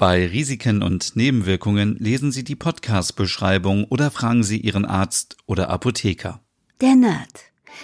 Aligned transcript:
Bei 0.00 0.26
Risiken 0.26 0.82
und 0.82 1.14
Nebenwirkungen 1.14 1.94
lesen 1.98 2.32
Sie 2.32 2.42
die 2.42 2.56
Podcast-Beschreibung 2.56 3.84
oder 3.84 4.10
fragen 4.10 4.42
Sie 4.42 4.56
Ihren 4.56 4.86
Arzt 4.86 5.36
oder 5.44 5.68
Apotheker. 5.68 6.40
Der 6.80 6.96
Nerd. 6.96 7.28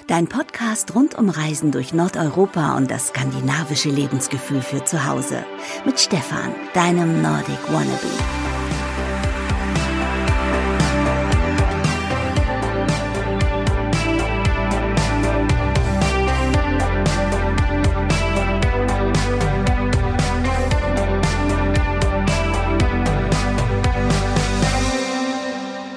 Dein 0.07 0.27
Podcast 0.27 0.95
rund 0.95 1.15
um 1.15 1.29
Reisen 1.29 1.73
durch 1.73 1.93
Nordeuropa 1.93 2.75
und 2.79 2.91
das 2.91 3.09
skandinavische 3.09 3.91
Lebensgefühl 3.91 4.63
für 4.63 4.83
zu 4.83 5.05
Hause. 5.05 5.45
Mit 5.85 6.01
Stefan, 6.01 6.55
deinem 6.73 7.21
Nordic 7.21 7.59
Wannabe. 7.71 8.46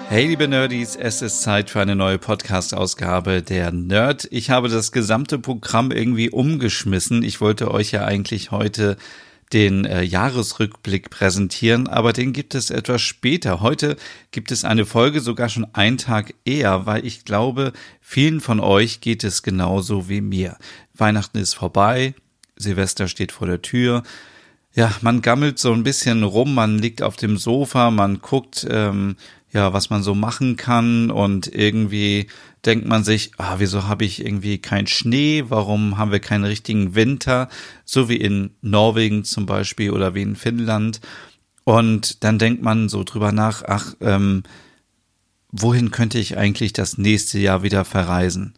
Hey 0.10 0.26
liebe 0.26 0.48
Nerdies, 0.48 0.96
es 0.96 1.22
ist 1.22 1.44
Zeit 1.44 1.70
für 1.70 1.82
eine 1.82 1.96
neue 1.96 2.18
Podcast-Ausgabe 2.18 3.44
der 3.44 3.72
Nerd. 3.72 4.28
Ich 4.32 4.50
habe 4.50 4.68
das 4.68 4.92
gesamte 4.92 5.38
Programm 5.38 5.92
irgendwie 5.92 6.32
umgeschmissen. 6.32 7.22
Ich 7.22 7.42
wollte 7.42 7.70
euch 7.70 7.92
ja 7.92 8.06
eigentlich 8.06 8.50
heute 8.50 8.98
den 9.54 9.86
äh, 9.86 10.02
Jahresrückblick 10.02 11.12
präsentieren, 11.12 11.88
aber 11.88 12.12
den 12.12 12.34
gibt 12.34 12.56
es 12.56 12.72
etwas 12.72 13.04
später. 13.04 13.62
Heute 13.62 13.98
gibt 14.32 14.52
es 14.52 14.66
eine 14.66 14.88
Folge 14.88 15.20
sogar 15.20 15.48
schon 15.48 15.68
einen 15.74 16.00
Tag 16.00 16.34
eher, 16.44 16.88
weil 16.88 17.06
ich 17.06 17.24
glaube, 17.24 17.72
vielen 18.02 18.42
von 18.42 18.60
euch 18.60 19.02
geht 19.02 19.24
es 19.24 19.44
genauso 19.44 20.10
wie 20.10 20.22
mir. 20.22 20.58
Weihnachten 20.96 21.38
ist 21.38 21.54
vorbei, 21.54 22.16
Silvester 22.56 23.08
steht 23.08 23.32
vor 23.32 23.46
der 23.46 23.62
Tür. 23.62 24.02
Ja, 24.74 24.92
man 25.02 25.22
gammelt 25.22 25.60
so 25.60 25.72
ein 25.72 25.84
bisschen 25.84 26.24
rum, 26.24 26.56
man 26.56 26.80
liegt 26.80 27.04
auf 27.04 27.16
dem 27.16 27.38
Sofa, 27.38 27.92
man 27.92 28.22
guckt 28.22 28.66
ähm, 28.70 29.18
ja, 29.52 29.74
was 29.74 29.90
man 29.90 30.04
so 30.04 30.14
machen 30.14 30.56
kann 30.56 31.10
und 31.10 31.48
irgendwie 31.48 32.28
denkt 32.66 32.86
man 32.86 33.04
sich, 33.04 33.32
ah, 33.38 33.56
wieso 33.58 33.88
habe 33.88 34.06
ich 34.06 34.24
irgendwie 34.24 34.58
keinen 34.60 34.88
Schnee? 34.88 35.46
Warum 35.48 35.98
haben 35.98 36.12
wir 36.12 36.20
keinen 36.20 36.44
richtigen 36.44 36.94
Winter? 36.94 37.50
So 37.86 38.10
wie 38.10 38.18
in 38.18 38.52
Norwegen 38.62 39.24
zum 39.24 39.46
Beispiel 39.46 39.92
oder 39.92 40.14
wie 40.14 40.22
in 40.22 40.36
Finnland. 40.36 41.00
Und 41.64 42.24
dann 42.24 42.38
denkt 42.38 42.62
man 42.62 42.90
so 42.90 43.04
drüber 43.04 43.32
nach, 43.32 43.64
ach, 43.64 43.96
ähm, 44.02 44.44
wohin 45.52 45.92
könnte 45.92 46.20
ich 46.20 46.38
eigentlich 46.38 46.74
das 46.74 46.98
nächste 46.98 47.40
Jahr 47.40 47.64
wieder 47.64 47.86
verreisen? 47.86 48.54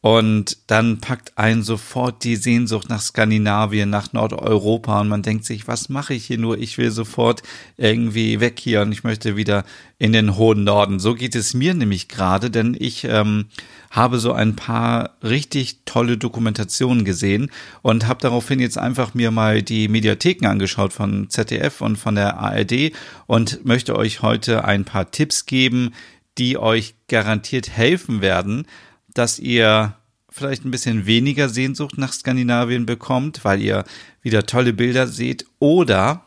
Und 0.00 0.58
dann 0.68 1.00
packt 1.00 1.36
einen 1.36 1.64
sofort 1.64 2.22
die 2.22 2.36
Sehnsucht 2.36 2.88
nach 2.88 3.00
Skandinavien, 3.00 3.90
nach 3.90 4.12
Nordeuropa 4.12 5.00
und 5.00 5.08
man 5.08 5.22
denkt 5.22 5.44
sich, 5.44 5.66
was 5.66 5.88
mache 5.88 6.14
ich 6.14 6.24
hier 6.24 6.38
nur? 6.38 6.56
Ich 6.56 6.78
will 6.78 6.92
sofort 6.92 7.42
irgendwie 7.76 8.38
weg 8.38 8.60
hier 8.60 8.82
und 8.82 8.92
ich 8.92 9.02
möchte 9.02 9.36
wieder 9.36 9.64
in 9.98 10.12
den 10.12 10.36
hohen 10.36 10.62
Norden. 10.62 11.00
So 11.00 11.16
geht 11.16 11.34
es 11.34 11.52
mir 11.52 11.74
nämlich 11.74 12.06
gerade, 12.06 12.48
denn 12.48 12.76
ich 12.78 13.02
ähm, 13.04 13.46
habe 13.90 14.20
so 14.20 14.32
ein 14.32 14.54
paar 14.54 15.16
richtig 15.24 15.80
tolle 15.84 16.16
Dokumentationen 16.16 17.04
gesehen 17.04 17.50
und 17.82 18.06
habe 18.06 18.20
daraufhin 18.20 18.60
jetzt 18.60 18.78
einfach 18.78 19.14
mir 19.14 19.32
mal 19.32 19.62
die 19.62 19.88
Mediatheken 19.88 20.46
angeschaut 20.46 20.92
von 20.92 21.28
ZDF 21.28 21.80
und 21.80 21.96
von 21.96 22.14
der 22.14 22.38
ARD 22.38 22.92
und 23.26 23.64
möchte 23.64 23.96
euch 23.96 24.22
heute 24.22 24.64
ein 24.64 24.84
paar 24.84 25.10
Tipps 25.10 25.44
geben, 25.44 25.92
die 26.38 26.56
euch 26.56 26.94
garantiert 27.08 27.68
helfen 27.68 28.20
werden, 28.20 28.64
dass 29.14 29.38
ihr 29.38 29.94
vielleicht 30.30 30.64
ein 30.64 30.70
bisschen 30.70 31.06
weniger 31.06 31.48
Sehnsucht 31.48 31.98
nach 31.98 32.12
Skandinavien 32.12 32.86
bekommt, 32.86 33.44
weil 33.44 33.60
ihr 33.60 33.84
wieder 34.22 34.44
tolle 34.44 34.72
Bilder 34.72 35.06
seht 35.06 35.46
oder 35.58 36.24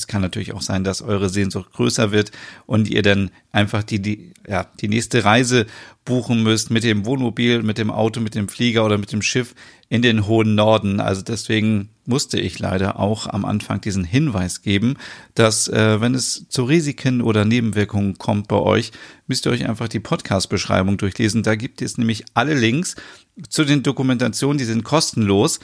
es 0.00 0.06
kann 0.06 0.22
natürlich 0.22 0.54
auch 0.54 0.62
sein, 0.62 0.82
dass 0.82 1.02
eure 1.02 1.28
Sehnsucht 1.28 1.72
größer 1.72 2.10
wird 2.10 2.32
und 2.66 2.88
ihr 2.88 3.02
dann 3.02 3.30
einfach 3.52 3.82
die, 3.82 4.00
die, 4.00 4.32
ja, 4.48 4.66
die 4.80 4.88
nächste 4.88 5.24
Reise 5.24 5.66
buchen 6.06 6.42
müsst 6.42 6.70
mit 6.70 6.84
dem 6.84 7.04
Wohnmobil, 7.04 7.62
mit 7.62 7.76
dem 7.76 7.90
Auto, 7.90 8.20
mit 8.20 8.34
dem 8.34 8.48
Flieger 8.48 8.84
oder 8.84 8.96
mit 8.96 9.12
dem 9.12 9.20
Schiff 9.20 9.54
in 9.90 10.00
den 10.00 10.26
hohen 10.26 10.54
Norden. 10.54 11.00
Also 11.00 11.20
deswegen 11.20 11.90
musste 12.06 12.40
ich 12.40 12.58
leider 12.58 12.98
auch 12.98 13.26
am 13.26 13.44
Anfang 13.44 13.82
diesen 13.82 14.04
Hinweis 14.04 14.62
geben, 14.62 14.96
dass 15.34 15.68
äh, 15.68 16.00
wenn 16.00 16.14
es 16.14 16.46
zu 16.48 16.64
Risiken 16.64 17.20
oder 17.20 17.44
Nebenwirkungen 17.44 18.16
kommt 18.16 18.48
bei 18.48 18.56
euch, 18.56 18.92
müsst 19.26 19.46
ihr 19.46 19.52
euch 19.52 19.68
einfach 19.68 19.88
die 19.88 20.00
Podcast-Beschreibung 20.00 20.96
durchlesen. 20.96 21.42
Da 21.42 21.56
gibt 21.56 21.82
es 21.82 21.98
nämlich 21.98 22.24
alle 22.32 22.54
Links 22.54 22.96
zu 23.50 23.64
den 23.64 23.82
Dokumentationen, 23.82 24.56
die 24.56 24.64
sind 24.64 24.82
kostenlos. 24.82 25.60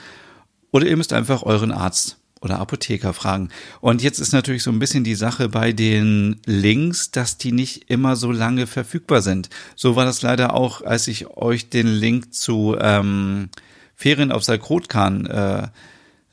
Oder 0.73 0.87
ihr 0.87 0.97
müsst 0.99 1.15
einfach 1.15 1.43
euren 1.43 1.73
Arzt 1.73 2.19
oder 2.41 2.59
Apotheker 2.61 3.13
fragen. 3.13 3.49
Und 3.81 4.03
jetzt 4.03 4.19
ist 4.19 4.33
natürlich 4.33 4.63
so 4.63 4.71
ein 4.71 4.79
bisschen 4.79 5.05
die 5.05 5.15
Sache 5.15 5.49
bei 5.49 5.73
den 5.73 6.41
Links, 6.45 7.11
dass 7.11 7.39
die 7.39 7.53
nicht 7.53 7.91
immer 7.91 8.17
so 8.17 8.31
lange 8.31 8.67
verfügbar 8.67 9.23
sind. 9.23 9.49
So 9.75 9.97
war 9.97 10.05
das 10.05 10.23
leider 10.23 10.55
auch, 10.55 10.83
als 10.83 11.09
ich 11.09 11.29
euch 11.29 11.71
den 11.71 11.87
Link 11.87 12.35
zu 12.35 12.77
ähm, 12.79 13.49
Ferien 13.95 14.33
auf 14.33 14.45
Salkrotkan 14.45 15.27
äh, 15.27 15.69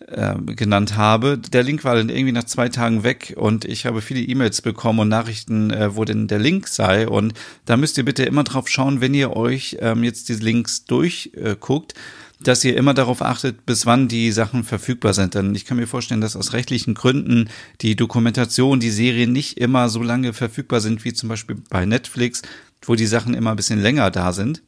äh, 0.08 0.36
genannt 0.53 0.97
habe. 0.97 1.38
Der 1.38 1.64
Link 1.64 1.86
war 1.86 1.96
dann 1.96 2.09
irgendwie 2.09 2.34
nach 2.34 2.44
zwei 2.44 2.68
Tagen 2.68 3.03
weg 3.03 3.35
und 3.38 3.64
ich 3.64 3.85
habe 3.85 4.02
viele 4.02 4.20
E-Mails 4.20 4.62
bekommen 4.62 5.00
und 5.00 5.08
Nachrichten, 5.08 5.72
äh, 5.72 5.96
wo 5.96 6.03
denn 6.03 6.28
der 6.28 6.40
Link 6.40 6.68
sei. 6.68 7.08
Und 7.08 7.34
da 7.66 7.78
müsst 7.78 7.97
ihr 7.97 8.03
bitte 8.03 8.24
immer 8.24 8.44
drauf 8.44 8.68
schauen, 8.68 9.00
wenn 9.00 9.14
ihr 9.14 9.35
euch 9.35 9.78
ähm, 9.80 10.03
jetzt 10.03 10.28
diese 10.28 10.44
Links 10.44 10.84
durchguckt, 10.85 11.94
dass 12.40 12.64
ihr 12.64 12.76
immer 12.76 12.94
darauf 12.94 13.22
achtet, 13.22 13.66
bis 13.66 13.86
wann 13.86 14.08
die 14.08 14.32
Sachen 14.32 14.64
verfügbar 14.64 15.14
sind. 15.14 15.36
Denn 15.36 15.56
ich 15.56 15.66
kann 15.66 15.78
mir 15.78 15.88
vorstellen, 15.88 16.22
dass 16.22 16.36
aus 16.36 16.54
rechtlichen 16.54 16.94
Gründen 16.94 17.50
die 17.82 17.96
Dokumentation, 17.96 18.80
die 18.80 18.90
Serien 18.90 19.32
nicht 19.32 19.58
immer 19.58 19.90
so 19.90 20.04
lange 20.04 20.34
verfügbar 20.34 20.82
sind 20.82 21.06
wie 21.06 21.14
zum 21.14 21.30
Beispiel 21.30 21.58
bei 21.70 21.86
Netflix, 21.86 22.42
wo 22.82 22.96
die 22.96 23.06
Sachen 23.06 23.34
immer 23.34 23.52
ein 23.52 23.56
bisschen 23.56 23.82
länger 23.82 24.12
da 24.12 24.34
sind. 24.34 24.62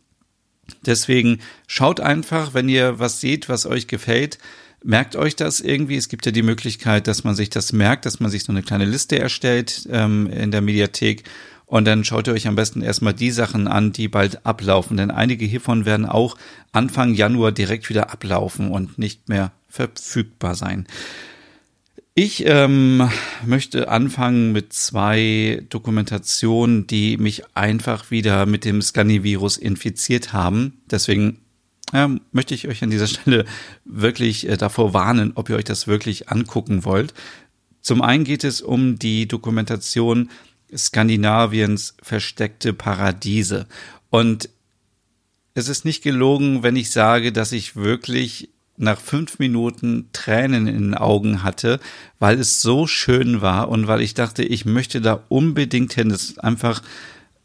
Deswegen 0.86 1.40
schaut 1.68 2.00
einfach, 2.00 2.54
wenn 2.54 2.70
ihr 2.70 2.98
was 2.98 3.22
seht, 3.22 3.50
was 3.50 3.66
euch 3.66 3.88
gefällt, 3.88 4.40
merkt 4.84 5.16
euch 5.16 5.36
das 5.36 5.62
irgendwie. 5.62 5.98
Es 5.98 6.10
gibt 6.10 6.26
ja 6.26 6.32
die 6.32 6.44
Möglichkeit, 6.44 7.08
dass 7.08 7.24
man 7.24 7.36
sich 7.36 7.50
das 7.50 7.74
merkt, 7.74 8.06
dass 8.06 8.20
man 8.20 8.32
sich 8.32 8.44
so 8.44 8.52
eine 8.52 8.64
kleine 8.64 8.86
Liste 8.86 9.20
erstellt 9.20 9.88
ähm, 9.92 10.28
in 10.28 10.52
der 10.52 10.62
Mediathek 10.62 11.24
und 11.66 11.86
dann 11.86 12.04
schaut 12.04 12.28
ihr 12.28 12.34
euch 12.34 12.48
am 12.48 12.56
besten 12.56 12.82
erstmal 12.82 13.14
die 13.14 13.32
Sachen 13.32 13.68
an, 13.68 13.92
die 13.92 14.08
bald 14.08 14.46
ablaufen. 14.46 14.98
Denn 14.98 15.12
einige 15.12 15.46
hiervon 15.46 15.86
werden 15.86 16.06
auch 16.06 16.38
Anfang 16.72 17.14
Januar 17.14 17.52
direkt 17.52 17.90
wieder 17.90 18.12
ablaufen 18.12 18.70
und 18.70 19.00
nicht 19.00 19.30
mehr 19.30 19.52
verfügbar 19.68 20.56
sein. 20.56 20.88
Ich 22.18 22.46
ähm, 22.46 23.10
möchte 23.46 23.90
anfangen 23.90 24.54
mit 24.54 24.72
zwei 24.72 25.64
Dokumentationen, 25.70 26.88
die 26.88 27.18
mich 27.18 27.44
einfach 27.56 28.10
wieder 28.10 28.46
mit 28.46 28.64
dem 28.64 28.82
Scani-Virus 28.82 29.58
infiziert 29.58 30.32
haben. 30.32 30.82
Deswegen 30.90 31.40
ja, 31.94 32.10
möchte 32.32 32.54
ich 32.54 32.70
euch 32.70 32.84
an 32.84 32.90
dieser 32.90 33.08
Stelle 33.08 33.44
wirklich 33.84 34.48
äh, 34.48 34.56
davor 34.56 34.94
warnen, 34.94 35.34
ob 35.36 35.50
ihr 35.50 35.58
euch 35.58 35.66
das 35.66 35.88
wirklich 35.88 36.30
angucken 36.30 36.86
wollt. 36.86 37.14
Zum 37.82 38.02
einen 38.02 38.24
geht 38.24 38.44
es 38.46 38.62
um 38.62 38.98
die 38.98 39.28
Dokumentation 39.28 40.30
Skandinaviens 40.76 41.96
versteckte 42.02 42.74
Paradiese. 42.74 43.68
Und 44.10 44.50
es 45.54 45.70
ist 45.70 45.86
nicht 45.86 46.04
gelogen, 46.04 46.64
wenn 46.64 46.76
ich 46.76 46.92
sage, 46.92 47.32
dass 47.32 47.52
ich 47.52 47.76
wirklich 47.76 48.50
nach 48.78 49.00
fünf 49.00 49.40
Minuten 49.40 50.10
Tränen 50.12 50.68
in 50.68 50.76
den 50.76 50.96
Augen 50.96 51.44
hatte, 51.44 51.80
weil 52.20 52.40
es 52.40 52.62
so 52.62 52.88
schön 52.88 53.42
war 53.42 53.70
und 53.70 53.88
weil 53.88 54.02
ich 54.02 54.14
dachte, 54.14 54.44
ich 54.44 54.66
möchte 54.66 55.00
da 55.00 55.24
unbedingt 55.30 55.94
hin. 55.94 56.12
Es 56.12 56.24
ist 56.32 56.44
einfach 56.44 56.82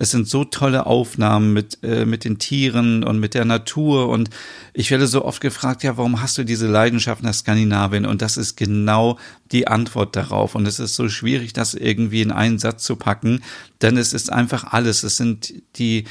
es 0.00 0.10
sind 0.12 0.26
so 0.26 0.44
tolle 0.44 0.86
Aufnahmen 0.86 1.52
mit, 1.52 1.78
äh, 1.82 2.06
mit 2.06 2.24
den 2.24 2.38
Tieren 2.38 3.04
und 3.04 3.20
mit 3.20 3.34
der 3.34 3.44
Natur. 3.44 4.08
Und 4.08 4.30
ich 4.72 4.90
werde 4.90 5.06
so 5.06 5.26
oft 5.26 5.42
gefragt, 5.42 5.82
ja, 5.82 5.98
warum 5.98 6.22
hast 6.22 6.38
du 6.38 6.42
diese 6.42 6.66
Leidenschaft 6.66 7.22
nach 7.22 7.34
Skandinavien? 7.34 8.06
Und 8.06 8.22
das 8.22 8.38
ist 8.38 8.56
genau 8.56 9.18
die 9.52 9.68
Antwort 9.68 10.16
darauf. 10.16 10.54
Und 10.54 10.66
es 10.66 10.78
ist 10.78 10.94
so 10.94 11.10
schwierig, 11.10 11.52
das 11.52 11.74
irgendwie 11.74 12.22
in 12.22 12.32
einen 12.32 12.58
Satz 12.58 12.82
zu 12.82 12.96
packen, 12.96 13.42
denn 13.82 13.98
es 13.98 14.14
ist 14.14 14.32
einfach 14.32 14.72
alles. 14.72 15.02
Es 15.02 15.18
sind 15.18 15.52
die, 15.76 16.04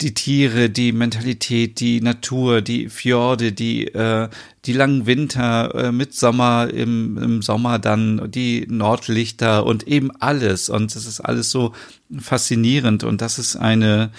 die 0.00 0.14
Tiere, 0.14 0.70
die 0.70 0.92
Mentalität, 0.92 1.80
die 1.80 2.00
Natur, 2.00 2.62
die 2.62 2.88
Fjorde, 2.88 3.52
die, 3.52 3.88
äh, 3.88 4.28
die 4.64 4.72
langen 4.72 5.06
Winter 5.06 5.74
äh, 5.74 5.92
mit 5.92 6.14
Sommer, 6.14 6.70
im, 6.72 7.18
im 7.18 7.42
Sommer 7.42 7.80
dann 7.80 8.30
die 8.30 8.66
Nordlichter 8.68 9.66
und 9.66 9.88
eben 9.88 10.12
alles. 10.20 10.68
Und 10.68 10.94
es 10.94 11.04
ist 11.06 11.20
alles 11.20 11.50
so 11.50 11.72
faszinierend. 12.16 13.02
Und 13.02 13.20
das 13.20 13.40
ist 13.40 13.56
eine, 13.56 14.10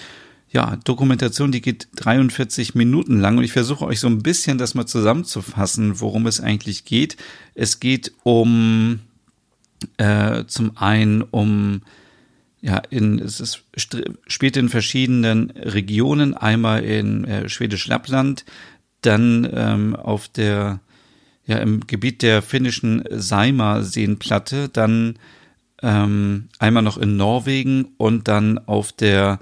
ja, 0.50 0.76
Dokumentation, 0.84 1.50
die 1.50 1.62
geht 1.62 1.88
43 1.96 2.74
Minuten 2.74 3.18
lang. 3.18 3.38
Und 3.38 3.44
ich 3.44 3.52
versuche 3.52 3.86
euch 3.86 4.00
so 4.00 4.08
ein 4.08 4.22
bisschen 4.22 4.58
das 4.58 4.74
mal 4.74 4.86
zusammenzufassen, 4.86 6.00
worum 6.00 6.26
es 6.26 6.40
eigentlich 6.40 6.84
geht. 6.84 7.16
Es 7.54 7.80
geht 7.80 8.12
um, 8.22 9.00
äh, 9.96 10.44
zum 10.46 10.76
einen 10.76 11.22
um 11.22 11.80
ja, 12.62 12.78
in, 12.90 13.18
es 13.18 13.40
ist, 13.40 13.64
spielt 14.26 14.56
in 14.56 14.68
verschiedenen 14.68 15.50
Regionen, 15.50 16.34
einmal 16.34 16.84
in 16.84 17.24
äh, 17.24 17.48
Schwedisch 17.48 17.86
Lappland, 17.86 18.44
dann 19.02 19.48
ähm, 19.52 19.96
auf 19.96 20.28
der 20.28 20.80
ja 21.46 21.58
im 21.58 21.86
Gebiet 21.86 22.22
der 22.22 22.42
finnischen 22.42 23.02
Saimaa-Seenplatte, 23.10 24.68
dann 24.68 25.18
ähm, 25.82 26.48
einmal 26.58 26.82
noch 26.82 26.98
in 26.98 27.16
Norwegen 27.16 27.88
und 27.96 28.28
dann 28.28 28.58
auf 28.58 28.92
der 28.92 29.40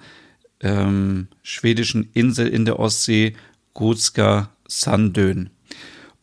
ähm, 0.60 1.28
schwedischen 1.42 2.08
Insel 2.14 2.48
in 2.48 2.64
der 2.64 2.78
Ostsee 2.78 3.34
Gotska 3.74 4.50
Sandön. 4.66 5.50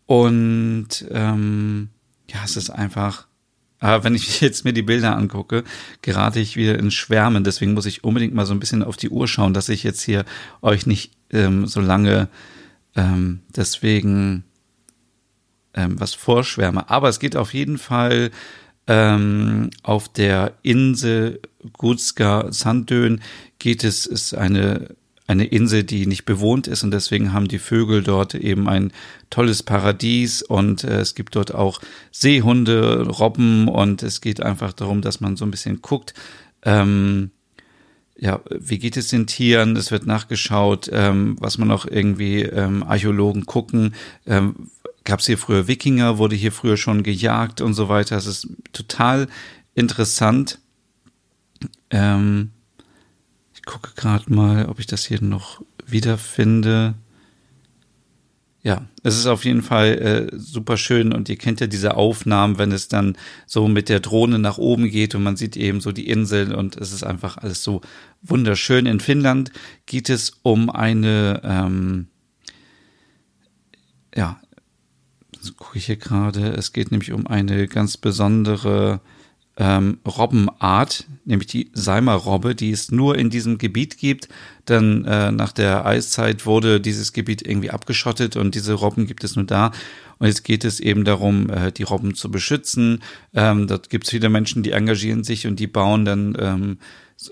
Und 0.06 1.06
ähm, 1.12 1.90
ja, 2.30 2.40
es 2.44 2.58
ist 2.58 2.70
einfach, 2.70 3.28
aber 3.86 4.04
wenn 4.04 4.16
ich 4.16 4.42
jetzt 4.42 4.66
mir 4.66 4.74
die 4.74 4.82
Bilder 4.82 5.16
angucke, 5.16 5.64
gerate 6.02 6.40
ich 6.40 6.56
wieder 6.56 6.78
in 6.78 6.92
Schwärmen. 6.92 7.44
Deswegen 7.44 7.74
muss 7.74 7.86
ich 7.86 8.04
unbedingt 8.04 8.34
mal 8.34 8.46
so 8.46 8.54
ein 8.54 8.60
bisschen 8.60 8.84
auf 8.84 8.98
die 8.98 9.10
Uhr 9.10 9.28
schauen, 9.28 9.54
dass 9.54 9.70
ich 9.70 9.84
jetzt 9.84 10.02
hier 10.02 10.26
euch 10.62 10.86
nicht 10.86 11.12
ähm, 11.32 11.68
so 11.68 11.82
lange 11.82 12.28
ähm, 12.96 13.42
deswegen 13.56 14.44
ähm, 15.74 16.00
was 16.00 16.14
vorschwärme. 16.14 16.90
Aber 16.90 17.10
es 17.10 17.20
geht 17.20 17.36
auf 17.36 17.54
jeden 17.54 17.78
Fall 17.78 18.32
ähm, 18.88 19.70
auf 19.84 20.10
der 20.10 20.54
Insel 20.62 21.40
Gutska 21.74 22.52
Sandön 22.52 23.22
geht 23.60 23.84
es, 23.84 24.06
ist 24.06 24.36
eine 24.36 24.96
eine 25.28 25.46
Insel, 25.46 25.84
die 25.84 26.06
nicht 26.06 26.26
bewohnt 26.26 26.68
ist 26.68 26.84
und 26.84 26.92
deswegen 26.92 27.34
haben 27.34 27.48
die 27.48 27.60
Vögel 27.60 28.04
dort 28.04 28.36
eben 28.36 28.70
ein 28.70 28.92
tolles 29.30 29.64
Paradies 29.64 30.42
und 30.42 30.84
äh, 30.84 31.00
es 31.00 31.16
gibt 31.16 31.36
dort 31.36 31.54
auch 31.54 31.82
Seehunde, 32.12 33.08
Robben 33.08 33.68
und 33.68 34.04
es 34.04 34.22
geht 34.22 34.42
einfach 34.42 34.74
darum, 34.74 35.02
dass 35.02 35.22
man 35.22 35.36
so 35.36 35.46
ein 35.46 35.52
bisschen 35.52 35.82
guckt, 35.82 36.14
ähm, 36.64 37.32
ja, 38.18 38.40
wie 38.50 38.80
geht 38.80 38.96
es 38.96 39.10
den 39.10 39.28
Tieren? 39.28 39.76
Es 39.76 39.92
wird 39.92 40.06
nachgeschaut, 40.06 40.90
ähm, 40.92 41.36
was 41.40 41.58
man 41.58 41.68
noch 41.68 41.86
irgendwie 41.86 42.44
ähm, 42.44 42.84
Archäologen 42.84 43.46
gucken. 43.46 43.94
Ähm, 44.26 44.70
Gab 45.04 45.20
es 45.20 45.28
hier 45.28 45.38
früher 45.38 45.68
Wikinger? 45.68 46.18
Wurde 46.18 46.36
hier 46.36 46.52
früher 46.52 46.78
schon 46.78 47.04
gejagt 47.04 47.62
und 47.62 47.76
so 47.76 47.90
weiter? 47.90 48.18
Es 48.18 48.26
ist 48.26 48.48
total 48.74 49.28
interessant. 49.76 50.60
Ähm, 51.92 52.52
ich 53.66 53.74
gucke 53.74 53.94
gerade 53.96 54.32
mal, 54.32 54.68
ob 54.68 54.80
ich 54.80 54.86
das 54.86 55.06
hier 55.06 55.22
noch 55.22 55.64
wiederfinde. 55.88 56.94
Ja, 58.62 58.88
es 59.02 59.18
ist 59.18 59.26
auf 59.26 59.44
jeden 59.44 59.64
Fall 59.64 60.30
äh, 60.34 60.38
super 60.38 60.78
schön 60.78 61.12
und 61.12 61.30
ihr 61.30 61.36
kennt 61.36 61.62
ja 61.62 61.68
diese 61.68 61.96
Aufnahmen, 61.96 62.60
wenn 62.60 62.72
es 62.72 62.90
dann 62.90 63.18
so 63.48 63.68
mit 63.68 63.90
der 63.90 64.02
Drohne 64.02 64.38
nach 64.38 64.60
oben 64.60 64.90
geht 64.90 65.16
und 65.16 65.24
man 65.24 65.36
sieht 65.36 65.58
eben 65.58 65.82
so 65.82 65.92
die 65.92 66.08
Insel 66.08 66.54
und 66.54 66.76
es 66.78 66.94
ist 66.94 67.04
einfach 67.04 67.38
alles 67.38 67.64
so 67.64 67.82
wunderschön. 68.22 68.86
In 68.86 69.00
Finnland 69.00 69.52
geht 69.88 70.10
es 70.10 70.34
um 70.44 70.70
eine, 70.70 71.42
ähm, 71.44 72.08
ja, 74.16 74.40
gucke 75.58 75.80
ich 75.80 75.88
hier 75.88 75.98
gerade, 75.98 76.50
es 76.50 76.72
geht 76.72 76.92
nämlich 76.92 77.12
um 77.14 77.26
eine 77.26 77.68
ganz 77.68 77.98
besondere 77.98 79.02
ähm, 79.58 80.00
Robbenart, 80.06 81.06
nämlich 81.24 81.48
die 81.48 81.72
Seimer-Robbe, 81.74 82.56
die 82.56 82.72
es 82.72 82.92
nur 82.92 83.18
in 83.18 83.30
diesem 83.30 83.58
Gebiet 83.58 83.98
gibt. 83.98 84.28
Denn 84.68 85.06
äh, 85.06 85.32
nach 85.32 85.52
der 85.52 85.86
Eiszeit 85.86 86.46
wurde 86.46 86.82
dieses 86.82 87.14
Gebiet 87.14 87.48
irgendwie 87.48 87.72
abgeschottet 87.72 88.36
und 88.36 88.56
diese 88.56 88.74
Robben 88.74 89.08
gibt 89.08 89.24
es 89.24 89.36
nur 89.36 89.46
da. 89.46 89.72
Und 90.18 90.28
jetzt 90.28 90.44
geht 90.44 90.66
es 90.66 90.80
eben 90.80 91.06
darum, 91.06 91.50
äh, 91.50 91.72
die 91.72 91.84
Robben 91.84 92.16
zu 92.16 92.30
beschützen. 92.32 93.02
Ähm, 93.34 93.68
dort 93.68 93.90
gibt 93.90 94.06
es 94.06 94.12
viele 94.12 94.30
Menschen, 94.30 94.64
die 94.64 94.72
engagieren 94.72 95.24
sich 95.24 95.48
und 95.48 95.60
die 95.60 95.68
bauen 95.68 96.06
dann 96.06 96.38
ähm, 96.40 96.78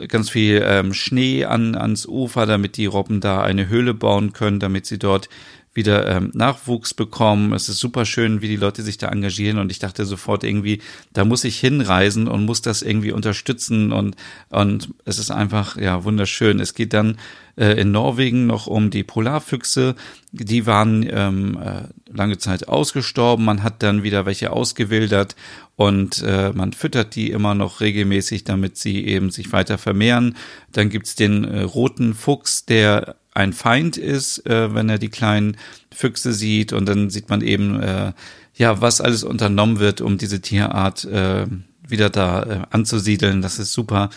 ganz 0.07 0.29
viel 0.29 0.63
ähm, 0.65 0.93
Schnee 0.93 1.45
an, 1.45 1.75
ans 1.75 2.05
Ufer, 2.05 2.45
damit 2.45 2.77
die 2.77 2.85
Robben 2.85 3.19
da 3.19 3.41
eine 3.41 3.67
Höhle 3.67 3.93
bauen 3.93 4.31
können, 4.31 4.59
damit 4.59 4.85
sie 4.85 4.99
dort 4.99 5.27
wieder 5.73 6.07
ähm, 6.07 6.31
Nachwuchs 6.33 6.93
bekommen. 6.93 7.53
Es 7.53 7.69
ist 7.69 7.79
super 7.79 8.05
schön, 8.05 8.41
wie 8.41 8.47
die 8.47 8.55
Leute 8.55 8.83
sich 8.83 8.97
da 8.97 9.09
engagieren 9.09 9.57
und 9.57 9.71
ich 9.71 9.79
dachte 9.79 10.05
sofort 10.05 10.43
irgendwie, 10.43 10.81
da 11.13 11.25
muss 11.25 11.43
ich 11.43 11.59
hinreisen 11.59 12.27
und 12.27 12.45
muss 12.45 12.61
das 12.61 12.81
irgendwie 12.81 13.11
unterstützen 13.11 13.91
und 13.91 14.15
und 14.49 14.89
es 15.05 15.19
ist 15.19 15.31
einfach 15.31 15.77
ja 15.77 16.03
wunderschön. 16.03 16.59
Es 16.59 16.73
geht 16.73 16.93
dann 16.93 17.17
äh, 17.55 17.79
in 17.79 17.91
Norwegen 17.91 18.47
noch 18.47 18.67
um 18.67 18.89
die 18.89 19.03
Polarfüchse. 19.03 19.95
Die 20.31 20.65
waren 20.65 21.05
ähm, 21.09 21.57
äh, 21.61 21.83
lange 22.11 22.37
Zeit 22.37 22.67
ausgestorben. 22.67 23.45
Man 23.45 23.63
hat 23.63 23.83
dann 23.83 24.03
wieder 24.03 24.25
welche 24.25 24.51
ausgewildert 24.51 25.35
und 25.75 26.21
äh, 26.21 26.51
man 26.53 26.73
füttert 26.73 27.15
die 27.15 27.31
immer 27.31 27.55
noch 27.55 27.81
regelmäßig, 27.81 28.43
damit 28.43 28.77
sie 28.77 29.05
eben 29.05 29.31
sich 29.31 29.51
weiter 29.51 29.77
vermehren. 29.77 30.35
Dann 30.71 30.89
gibt's 30.89 31.15
den 31.15 31.43
äh, 31.45 31.61
roten 31.61 32.13
Fuchs, 32.13 32.65
der 32.65 33.15
ein 33.33 33.53
Feind 33.53 33.97
ist, 33.97 34.45
äh, 34.45 34.73
wenn 34.75 34.89
er 34.89 34.99
die 34.99 35.09
kleinen 35.09 35.57
Füchse 35.91 36.33
sieht 36.33 36.73
und 36.73 36.85
dann 36.87 37.09
sieht 37.09 37.29
man 37.29 37.41
eben, 37.41 37.81
äh, 37.81 38.13
ja, 38.55 38.81
was 38.81 39.01
alles 39.01 39.23
unternommen 39.23 39.79
wird, 39.79 40.01
um 40.01 40.19
diese 40.19 40.41
Tierart 40.41 41.05
äh, 41.05 41.47
wieder 41.87 42.11
da 42.11 42.43
äh, 42.43 42.61
anzusiedeln. 42.69 43.41
Das 43.41 43.57
ist 43.57 43.73
super 43.73 44.11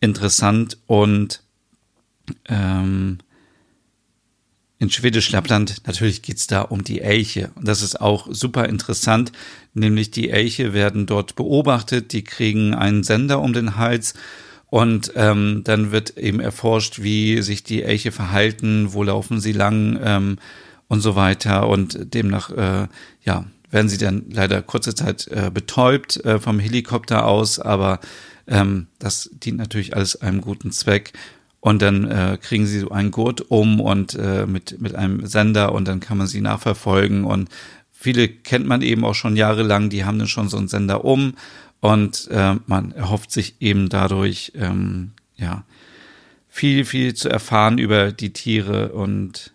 interessant 0.00 0.78
und 0.86 1.42
ähm, 2.48 3.18
in 4.82 4.90
Schwedisch 4.90 5.30
Lappland 5.30 5.86
natürlich 5.86 6.22
geht's 6.22 6.48
da 6.48 6.62
um 6.62 6.82
die 6.82 7.02
Elche. 7.02 7.52
Und 7.54 7.68
das 7.68 7.82
ist 7.82 8.00
auch 8.00 8.26
super 8.28 8.68
interessant, 8.68 9.30
nämlich 9.74 10.10
die 10.10 10.30
Elche 10.30 10.72
werden 10.72 11.06
dort 11.06 11.36
beobachtet, 11.36 12.12
die 12.12 12.24
kriegen 12.24 12.74
einen 12.74 13.04
Sender 13.04 13.40
um 13.40 13.52
den 13.52 13.76
Hals 13.76 14.14
und 14.66 15.12
ähm, 15.14 15.60
dann 15.62 15.92
wird 15.92 16.18
eben 16.18 16.40
erforscht, 16.40 17.00
wie 17.00 17.42
sich 17.42 17.62
die 17.62 17.84
Elche 17.84 18.10
verhalten, 18.10 18.92
wo 18.92 19.04
laufen 19.04 19.40
sie 19.40 19.52
lang 19.52 20.00
ähm, 20.02 20.38
und 20.88 21.00
so 21.00 21.14
weiter. 21.14 21.68
Und 21.68 22.12
demnach, 22.12 22.50
äh, 22.50 22.88
ja, 23.22 23.44
werden 23.70 23.88
sie 23.88 23.98
dann 23.98 24.24
leider 24.30 24.62
kurze 24.62 24.96
Zeit 24.96 25.28
äh, 25.28 25.52
betäubt 25.54 26.24
äh, 26.24 26.40
vom 26.40 26.58
Helikopter 26.58 27.24
aus, 27.24 27.60
aber 27.60 28.00
ähm, 28.48 28.88
das 28.98 29.30
dient 29.32 29.58
natürlich 29.58 29.94
alles 29.94 30.20
einem 30.20 30.40
guten 30.40 30.72
Zweck. 30.72 31.12
Und 31.62 31.80
dann 31.80 32.10
äh, 32.10 32.38
kriegen 32.42 32.66
sie 32.66 32.80
so 32.80 32.90
einen 32.90 33.12
Gurt 33.12 33.52
um 33.52 33.80
und 33.80 34.14
äh, 34.16 34.46
mit, 34.46 34.80
mit 34.80 34.96
einem 34.96 35.24
Sender 35.26 35.72
und 35.72 35.86
dann 35.86 36.00
kann 36.00 36.18
man 36.18 36.26
sie 36.26 36.40
nachverfolgen. 36.40 37.24
Und 37.24 37.50
viele 37.92 38.26
kennt 38.26 38.66
man 38.66 38.82
eben 38.82 39.04
auch 39.04 39.14
schon 39.14 39.36
jahrelang, 39.36 39.88
die 39.88 40.04
haben 40.04 40.18
dann 40.18 40.26
schon 40.26 40.48
so 40.48 40.56
einen 40.56 40.66
Sender 40.66 41.04
um 41.04 41.34
und 41.78 42.28
äh, 42.32 42.56
man 42.66 42.90
erhofft 42.90 43.30
sich 43.30 43.54
eben 43.60 43.88
dadurch, 43.88 44.50
ähm, 44.56 45.12
ja, 45.36 45.64
viel, 46.48 46.84
viel 46.84 47.14
zu 47.14 47.28
erfahren 47.28 47.78
über 47.78 48.10
die 48.10 48.32
Tiere. 48.32 48.92
Und 48.92 49.52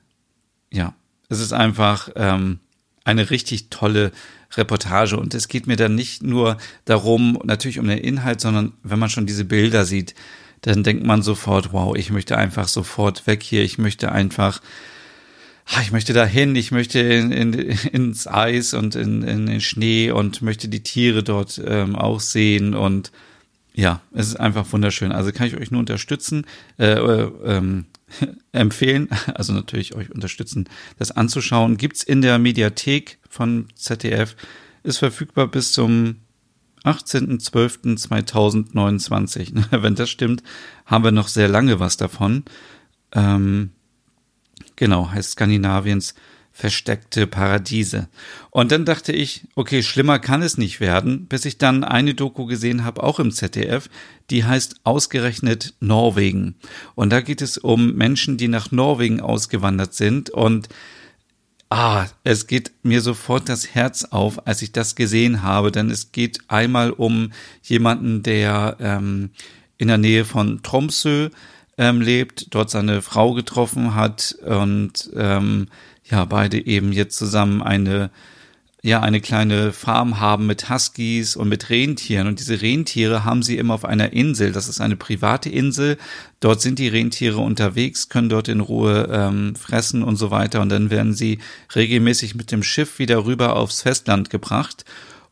ja, 0.72 0.94
es 1.28 1.42
ist 1.42 1.52
einfach 1.52 2.10
ähm, 2.16 2.60
eine 3.04 3.30
richtig 3.30 3.70
tolle 3.70 4.14
Reportage. 4.56 5.18
Und 5.18 5.34
es 5.34 5.50
geht 5.50 5.68
mir 5.68 5.76
dann 5.76 5.96
nicht 5.96 6.24
nur 6.24 6.56
darum, 6.86 7.38
natürlich 7.44 7.80
um 7.80 7.88
den 7.88 7.98
Inhalt, 7.98 8.40
sondern 8.40 8.72
wenn 8.82 8.98
man 8.98 9.10
schon 9.10 9.26
diese 9.26 9.44
Bilder 9.46 9.84
sieht, 9.84 10.16
dann 10.62 10.84
denkt 10.84 11.06
man 11.06 11.22
sofort, 11.22 11.72
wow, 11.74 11.96
ich 11.96 12.12
möchte 12.12 12.38
einfach 12.38 12.68
sofort 12.68 13.28
weg 13.28 13.44
hier. 13.44 13.64
Ich 13.64 13.78
möchte 13.78 14.12
einfach 14.12 14.62
Ah, 15.70 15.82
ich 15.82 15.92
möchte 15.92 16.14
dahin, 16.14 16.56
ich 16.56 16.72
möchte 16.72 17.00
in, 17.00 17.32
in, 17.32 17.54
ins 17.92 18.26
Eis 18.28 18.74
und 18.74 18.96
in, 18.96 19.24
in 19.24 19.46
den 19.48 19.62
Schnee 19.62 20.12
und 20.12 20.42
möchte 20.42 20.70
die 20.70 20.82
Tiere 20.82 21.24
dort 21.24 21.62
ähm, 21.66 21.96
auch 21.96 22.20
sehen 22.20 22.74
und 22.74 23.12
ja, 23.74 24.02
es 24.14 24.30
ist 24.30 24.40
einfach 24.40 24.72
wunderschön. 24.72 25.12
Also 25.12 25.32
kann 25.32 25.46
ich 25.46 25.56
euch 25.56 25.70
nur 25.70 25.82
unterstützen, 25.82 26.46
äh, 26.80 26.94
äh, 26.94 27.32
ähm, 27.46 27.86
empfehlen, 28.54 29.10
also 29.36 29.54
natürlich 29.54 29.94
euch 29.94 30.10
unterstützen, 30.10 30.70
das 30.98 31.12
anzuschauen. 31.12 31.78
Gibt's 31.78 32.02
in 32.02 32.22
der 32.22 32.40
Mediathek 32.40 33.20
von 33.30 33.68
ZDF, 33.76 34.36
ist 34.84 34.98
verfügbar 34.98 35.48
bis 35.48 35.74
zum 35.74 36.16
18.12.2029. 36.88 39.66
Wenn 39.82 39.96
das 39.96 40.10
stimmt, 40.10 40.42
haben 40.86 41.04
wir 41.04 41.12
noch 41.12 41.28
sehr 41.28 41.48
lange 41.48 41.80
was 41.80 41.98
davon. 41.98 42.44
Ähm, 43.14 43.72
Genau, 44.78 45.12
heißt 45.12 45.32
Skandinaviens 45.32 46.14
versteckte 46.54 47.28
Paradiese. 47.28 48.08
Und 48.50 48.72
dann 48.72 48.86
dachte 48.86 49.12
ich, 49.12 49.44
okay, 49.54 49.84
schlimmer 49.84 50.18
kann 50.18 50.42
es 50.42 50.58
nicht 50.58 50.80
werden, 50.80 51.28
bis 51.28 51.46
ich 51.46 51.60
dann 51.60 51.84
eine 51.84 52.16
Doku 52.16 52.46
gesehen 52.46 52.84
habe, 52.84 53.04
auch 53.04 53.20
im 53.20 53.32
ZDF, 53.32 53.90
die 54.32 54.44
heißt 54.44 54.78
ausgerechnet 54.84 55.76
Norwegen. 55.80 56.56
Und 56.96 57.12
da 57.12 57.22
geht 57.22 57.44
es 57.44 57.60
um 57.60 57.94
Menschen, 57.94 58.38
die 58.38 58.48
nach 58.48 58.72
Norwegen 58.72 59.20
ausgewandert 59.20 59.94
sind 59.94 60.32
und 60.32 60.68
Ah, 61.70 62.08
es 62.24 62.48
geht 62.48 62.72
mir 62.84 63.02
sofort 63.02 63.50
das 63.50 63.76
Herz 63.76 64.06
auf, 64.06 64.48
als 64.48 64.62
ich 64.62 64.72
das 64.72 64.96
gesehen 64.96 65.44
habe, 65.44 65.72
denn 65.72 65.92
es 65.92 66.14
geht 66.14 66.40
einmal 66.48 66.92
um 66.92 67.34
jemanden, 67.62 68.24
der 68.24 68.78
ähm, 68.80 69.32
in 69.78 69.90
der 69.90 69.98
Nähe 69.98 70.24
von 70.24 70.64
Tromsø 70.64 71.30
ähm, 71.78 72.00
lebt, 72.00 72.56
dort 72.56 72.70
seine 72.70 73.02
Frau 73.02 73.34
getroffen 73.34 73.96
hat 73.96 74.38
und 74.46 75.12
ähm, 75.16 75.68
ja, 76.06 76.24
beide 76.24 76.66
eben 76.66 76.94
jetzt 76.94 77.18
zusammen 77.18 77.62
eine 77.62 78.12
ja 78.84 79.02
eine 79.02 79.22
kleine 79.22 79.74
Farm 79.74 80.20
haben 80.20 80.46
mit 80.46 80.70
Huskies 80.70 81.36
und 81.36 81.50
mit 81.50 81.70
Rentieren. 81.70 82.28
Und 82.28 82.40
diese 82.40 82.62
Rentiere 82.62 83.26
haben 83.26 83.44
sie 83.44 83.58
immer 83.58 83.74
auf 83.74 83.86
einer 83.86 84.14
Insel. 84.14 84.52
Das 84.52 84.68
ist 84.68 84.82
eine 84.82 84.96
private 84.96 85.50
Insel. 85.50 85.98
Dort 86.40 86.62
sind 86.62 86.80
die 86.80 86.88
Rentiere 86.88 87.40
unterwegs, 87.40 88.10
können 88.10 88.30
dort 88.30 88.48
in 88.48 88.60
Ruhe 88.60 89.10
ähm, 89.12 89.56
fressen 89.56 90.04
und 90.04 90.16
so 90.16 90.32
weiter. 90.32 90.62
Und 90.62 90.70
dann 90.70 90.90
werden 90.90 91.14
sie 91.14 91.40
regelmäßig 91.76 92.36
mit 92.36 92.52
dem 92.52 92.64
Schiff 92.64 93.00
wieder 93.00 93.26
rüber 93.26 93.56
aufs 93.56 93.82
Festland 93.82 94.30
gebracht. 94.30 94.86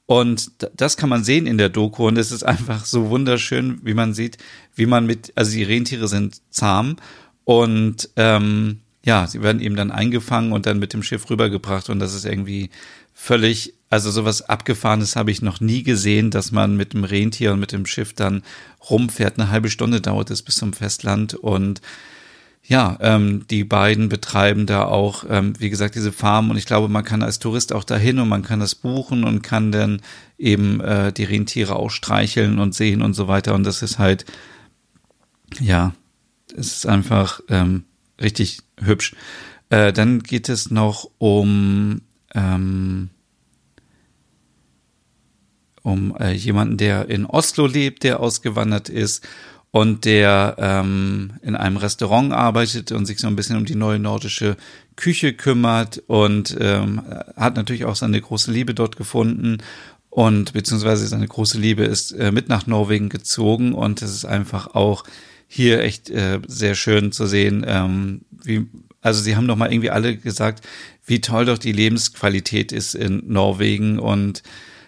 Und 0.07 0.51
das 0.75 0.97
kann 0.97 1.09
man 1.09 1.23
sehen 1.23 1.47
in 1.47 1.57
der 1.57 1.69
Doku 1.69 2.07
und 2.07 2.17
es 2.17 2.31
ist 2.31 2.43
einfach 2.43 2.85
so 2.85 3.09
wunderschön, 3.09 3.79
wie 3.83 3.95
man 3.95 4.13
sieht, 4.13 4.37
wie 4.75 4.85
man 4.85 5.07
mit, 5.07 5.33
also 5.35 5.51
die 5.51 5.63
Rentiere 5.63 6.07
sind 6.07 6.41
zahm 6.51 6.97
und 7.43 8.09
ähm, 8.15 8.81
ja, 9.03 9.25
sie 9.25 9.41
werden 9.41 9.61
eben 9.61 9.75
dann 9.75 9.91
eingefangen 9.91 10.51
und 10.51 10.67
dann 10.67 10.77
mit 10.77 10.93
dem 10.93 11.01
Schiff 11.01 11.27
rübergebracht 11.29 11.89
und 11.89 11.99
das 11.99 12.13
ist 12.13 12.25
irgendwie 12.25 12.69
völlig, 13.15 13.74
also 13.89 14.12
sowas 14.12 14.43
Abgefahrenes 14.43 15.15
habe 15.15 15.31
ich 15.31 15.41
noch 15.41 15.62
nie 15.62 15.81
gesehen, 15.81 16.29
dass 16.29 16.51
man 16.51 16.75
mit 16.75 16.93
dem 16.93 17.05
Rentier 17.05 17.53
und 17.53 17.60
mit 17.60 17.72
dem 17.72 17.88
Schiff 17.88 18.13
dann 18.13 18.43
rumfährt. 18.88 19.39
Eine 19.39 19.50
halbe 19.50 19.72
Stunde 19.72 20.01
dauert 20.01 20.29
es 20.29 20.43
bis 20.43 20.57
zum 20.57 20.74
Festland 20.74 21.34
und 21.34 21.81
ja, 22.67 22.98
ähm, 23.00 23.45
die 23.50 23.63
beiden 23.63 24.10
betreiben 24.10 24.65
da 24.65 24.86
auch, 24.86 25.24
ähm, 25.29 25.53
wie 25.60 25.69
gesagt, 25.69 25.95
diese 25.95 26.12
Farm 26.12 26.50
und 26.50 26.57
ich 26.57 26.65
glaube, 26.65 26.89
man 26.89 27.05
kann 27.05 27.22
als 27.22 27.39
Tourist 27.39 27.74
auch 27.74 27.84
dahin 27.84 28.19
und 28.19 28.27
man 28.27 28.41
kann 28.41 28.60
das 28.60 28.74
buchen 28.74 29.24
und 29.24 29.43
kann 29.43 29.72
dann 29.72 30.01
eben 30.38 30.81
äh, 30.81 31.13
die 31.13 31.25
Rentiere 31.25 31.75
auch 31.75 31.91
streicheln 31.91 32.57
und 32.57 32.74
sehen 32.74 33.03
und 33.03 33.13
so 33.13 33.27
weiter. 33.27 33.53
Und 33.53 33.65
das 33.65 33.84
ist 33.84 34.00
halt, 34.00 34.25
ja, 35.60 35.93
es 36.57 36.77
ist 36.77 36.88
einfach 36.88 37.39
ähm, 37.50 37.84
richtig 38.19 38.62
hübsch. 38.81 39.15
Äh, 39.69 39.93
dann 39.93 40.24
geht 40.24 40.50
es 40.50 40.72
noch 40.72 41.10
um 41.19 42.01
ähm, 42.35 43.09
um 45.81 46.15
äh, 46.17 46.31
jemanden, 46.31 46.77
der 46.77 47.09
in 47.09 47.25
Oslo 47.25 47.67
lebt, 47.67 48.03
der 48.03 48.19
ausgewandert 48.19 48.89
ist 48.89 49.27
und 49.71 50.05
der 50.05 50.55
ähm, 50.57 51.33
in 51.41 51.55
einem 51.55 51.77
Restaurant 51.77 52.33
arbeitet 52.33 52.91
und 52.91 53.05
sich 53.05 53.19
so 53.19 53.27
ein 53.27 53.35
bisschen 53.35 53.57
um 53.57 53.65
die 53.65 53.75
neue 53.75 53.99
nordische 53.99 54.57
Küche 54.95 55.33
kümmert 55.33 56.01
und 56.07 56.55
ähm, 56.59 57.01
hat 57.35 57.55
natürlich 57.55 57.85
auch 57.85 57.95
seine 57.95 58.19
große 58.19 58.51
Liebe 58.51 58.73
dort 58.73 58.95
gefunden 58.95 59.57
und 60.09 60.53
beziehungsweise 60.53 61.05
seine 61.07 61.27
große 61.27 61.59
Liebe 61.59 61.83
ist 61.83 62.13
äh, 62.13 62.31
mit 62.31 62.47
nach 62.47 62.67
Norwegen 62.67 63.09
gezogen 63.09 63.73
und 63.73 64.01
es 64.01 64.11
ist 64.11 64.25
einfach 64.25 64.73
auch 64.73 65.03
hier 65.47 65.81
echt 65.81 66.09
äh, 66.09 66.39
sehr 66.47 66.75
schön 66.75 67.11
zu 67.11 67.25
sehen, 67.27 67.65
ähm, 67.67 68.21
wie 68.31 68.67
also 69.05 69.21
sie 69.21 69.35
haben 69.35 69.47
doch 69.47 69.55
mal 69.55 69.71
irgendwie 69.71 69.91
alle 69.91 70.17
gesagt, 70.17 70.65
wie 71.05 71.21
toll 71.21 71.45
doch 71.45 71.59
die 71.59 71.71
Lebensqualität 71.71 72.71
ist 72.71 72.95
in 72.95 73.21
Norwegen 73.27 74.00
und 74.00 74.41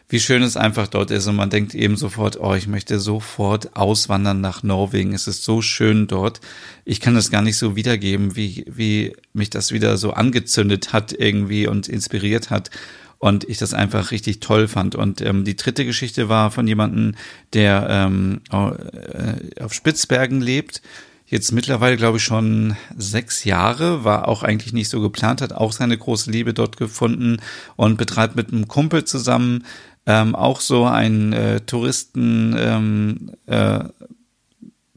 wie 0.10 0.20
schön 0.20 0.42
es 0.42 0.58
einfach 0.58 0.88
dort 0.88 1.12
ist 1.12 1.28
und 1.28 1.36
man 1.36 1.52
denkt 1.52 1.76
eben 1.76 1.98
sofort, 1.98 2.40
oh, 2.40 2.56
ich 2.56 2.68
möchte 2.68 3.00
sofort 3.00 3.76
auswandern 3.76 4.42
nach 4.42 4.64
Norwegen. 4.64 5.14
Es 5.14 5.28
ist 5.28 5.44
so 5.44 5.62
schön 5.62 6.08
dort. 6.08 6.42
Ich 6.84 7.00
kann 7.00 7.14
das 7.14 7.30
gar 7.30 7.44
nicht 7.44 7.58
so 7.58 7.76
wiedergeben, 7.76 8.36
wie, 8.36 8.66
wie 8.68 9.16
mich 9.34 9.52
das 9.52 9.72
wieder 9.72 9.98
so 9.98 10.14
angezündet 10.14 10.94
hat 10.94 11.14
irgendwie 11.14 11.68
und 11.68 11.88
inspiriert 11.88 12.50
hat 12.50 12.72
und 13.20 13.44
ich 13.44 13.60
das 13.60 13.76
einfach 13.76 14.10
richtig 14.10 14.40
toll 14.40 14.68
fand. 14.68 14.96
Und 14.96 15.22
ähm, 15.22 15.44
die 15.44 15.56
dritte 15.56 15.86
Geschichte 15.86 16.28
war 16.28 16.50
von 16.50 16.68
jemandem, 16.68 17.14
der 17.54 17.88
ähm, 17.88 18.42
äh, 18.52 19.62
auf 19.62 19.74
Spitzbergen 19.74 20.42
lebt 20.42 20.82
jetzt 21.28 21.52
mittlerweile, 21.52 21.98
glaube 21.98 22.18
ich, 22.18 22.24
schon 22.24 22.76
sechs 22.96 23.44
Jahre, 23.44 24.04
war 24.04 24.28
auch 24.28 24.44
eigentlich 24.44 24.74
nicht 24.74 24.90
so 24.90 25.02
geplant, 25.02 25.42
hat 25.42 25.54
auch 25.54 25.74
seine 25.74 25.98
große 25.98 26.32
Liebe 26.32 26.54
dort 26.54 26.78
gefunden 26.78 27.38
und 27.76 27.98
betreibt 27.98 28.36
mit 28.36 28.52
einem 28.52 28.68
Kumpel 28.68 29.04
zusammen 29.06 29.66
ähm, 30.06 30.36
auch 30.36 30.62
so 30.62 30.86
ein 30.86 31.34
äh, 31.34 31.60
Touristen, 31.62 32.56
ähm, 32.58 33.32
äh, 33.46 33.84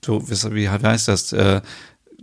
wie 0.06 0.68
heißt 0.68 1.08
das, 1.08 1.32
äh, 1.32 1.60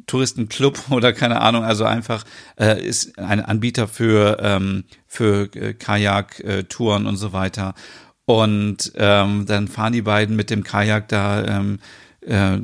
Touristenclub 0.08 0.80
oder 0.90 1.12
keine 1.12 1.42
Ahnung, 1.42 1.66
also 1.66 1.84
einfach 1.84 2.24
äh, 2.58 2.82
ist 2.82 3.20
ein 3.20 3.42
Anbieter 3.44 3.90
für 3.90 4.38
ähm, 4.42 4.86
für 5.06 5.54
äh, 5.54 5.74
Kajak-Touren 5.74 7.06
äh, 7.06 7.10
und 7.10 7.18
so 7.18 7.34
weiter. 7.34 7.76
Und 8.26 8.94
ähm, 8.96 9.46
dann 9.46 9.68
fahren 9.68 9.94
die 9.94 10.02
beiden 10.02 10.36
mit 10.36 10.50
dem 10.50 10.64
Kajak 10.64 11.08
da 11.10 11.46
ähm, 11.46 11.80
äh, 12.22 12.58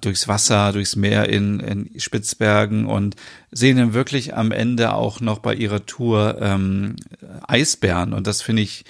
durchs 0.00 0.28
Wasser, 0.28 0.72
durchs 0.72 0.94
Meer 0.94 1.28
in, 1.28 1.58
in 1.60 2.00
Spitzbergen 2.00 2.86
und 2.86 3.16
sehen 3.50 3.76
dann 3.76 3.92
wirklich 3.92 4.34
am 4.36 4.52
Ende 4.52 4.94
auch 4.94 5.20
noch 5.20 5.40
bei 5.40 5.54
ihrer 5.54 5.84
Tour 5.84 6.38
ähm, 6.40 6.96
Eisbären. 7.46 8.12
Und 8.12 8.26
das 8.26 8.40
finde 8.40 8.62
ich 8.62 8.84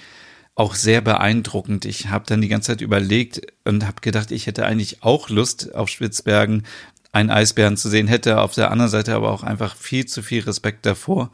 auch 0.53 0.75
sehr 0.75 1.01
beeindruckend. 1.01 1.85
Ich 1.85 2.09
habe 2.09 2.25
dann 2.27 2.41
die 2.41 2.47
ganze 2.47 2.71
Zeit 2.71 2.81
überlegt 2.81 3.41
und 3.65 3.85
habe 3.85 4.01
gedacht, 4.01 4.31
ich 4.31 4.47
hätte 4.47 4.65
eigentlich 4.65 5.03
auch 5.03 5.29
Lust 5.29 5.73
auf 5.73 5.89
Spitzbergen 5.89 6.63
einen 7.11 7.31
Eisbären 7.31 7.77
zu 7.77 7.89
sehen, 7.89 8.07
hätte 8.07 8.39
auf 8.39 8.53
der 8.53 8.71
anderen 8.71 8.91
Seite 8.91 9.15
aber 9.15 9.31
auch 9.31 9.43
einfach 9.43 9.75
viel 9.75 10.05
zu 10.05 10.21
viel 10.21 10.43
Respekt 10.43 10.85
davor. 10.85 11.31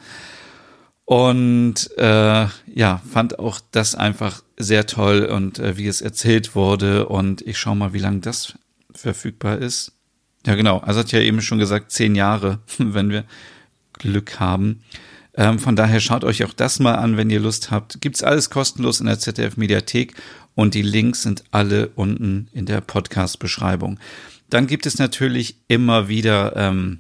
Und 1.06 1.90
äh, 1.98 2.48
ja, 2.74 3.02
fand 3.12 3.38
auch 3.38 3.60
das 3.72 3.96
einfach 3.96 4.44
sehr 4.58 4.86
toll 4.86 5.26
und 5.26 5.60
äh, 5.60 5.76
wie 5.76 5.88
es 5.88 6.02
erzählt 6.02 6.56
wurde. 6.56 7.08
Und 7.08 7.42
ich 7.42 7.58
schaue 7.58 7.76
mal, 7.76 7.94
wie 7.94 8.00
lange 8.00 8.20
das 8.20 8.54
verfügbar 8.96 9.58
ist. 9.58 9.94
Ja, 10.46 10.56
genau. 10.56 10.80
Also 10.80 11.02
hat 11.02 11.12
ja 11.12 11.20
eben 11.20 11.42
schon 11.42 11.60
gesagt, 11.60 11.92
zehn 11.92 12.16
Jahre, 12.16 12.60
wenn 12.78 13.10
wir 13.10 13.26
Glück 13.94 14.40
haben. 14.40 14.82
Ähm, 15.34 15.60
von 15.60 15.76
daher 15.76 16.00
schaut 16.00 16.24
euch 16.24 16.44
auch 16.44 16.54
das 16.54 16.80
mal 16.80 16.96
an, 16.96 17.16
wenn 17.18 17.30
ihr 17.30 17.40
Lust 17.40 17.72
habt. 17.72 18.02
Gibt's 18.02 18.24
alles 18.24 18.50
kostenlos 18.50 19.00
in 19.00 19.06
der 19.06 19.20
ZDF 19.20 19.56
Mediathek 19.56 20.16
und 20.56 20.74
die 20.74 20.82
Links 20.82 21.24
sind 21.24 21.44
alle 21.52 21.90
unten 21.96 22.50
in 22.52 22.66
der 22.66 22.82
Podcast-Beschreibung. 22.82 24.00
Dann 24.50 24.68
gibt 24.68 24.86
es 24.86 24.98
natürlich 24.98 25.56
immer 25.70 26.10
wieder 26.10 26.56
ähm, 26.58 27.00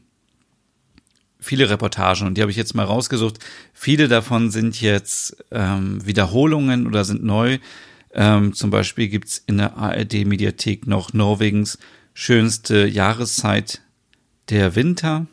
viele 1.39 1.69
Reportagen 1.69 2.27
und 2.27 2.37
die 2.37 2.41
habe 2.41 2.51
ich 2.51 2.57
jetzt 2.57 2.75
mal 2.75 2.85
rausgesucht. 2.85 3.39
Viele 3.73 4.07
davon 4.07 4.51
sind 4.51 4.79
jetzt 4.79 5.43
ähm, 5.51 6.05
Wiederholungen 6.05 6.87
oder 6.87 7.03
sind 7.03 7.23
neu. 7.23 7.57
Ähm, 8.13 8.53
zum 8.53 8.69
Beispiel 8.69 9.07
gibt's 9.07 9.41
in 9.45 9.57
der 9.57 9.77
ARD-Mediathek 9.77 10.87
noch 10.87 11.13
Norwegens 11.13 11.77
schönste 12.13 12.85
Jahreszeit 12.85 13.81
der 14.49 14.75
Winter. 14.75 15.27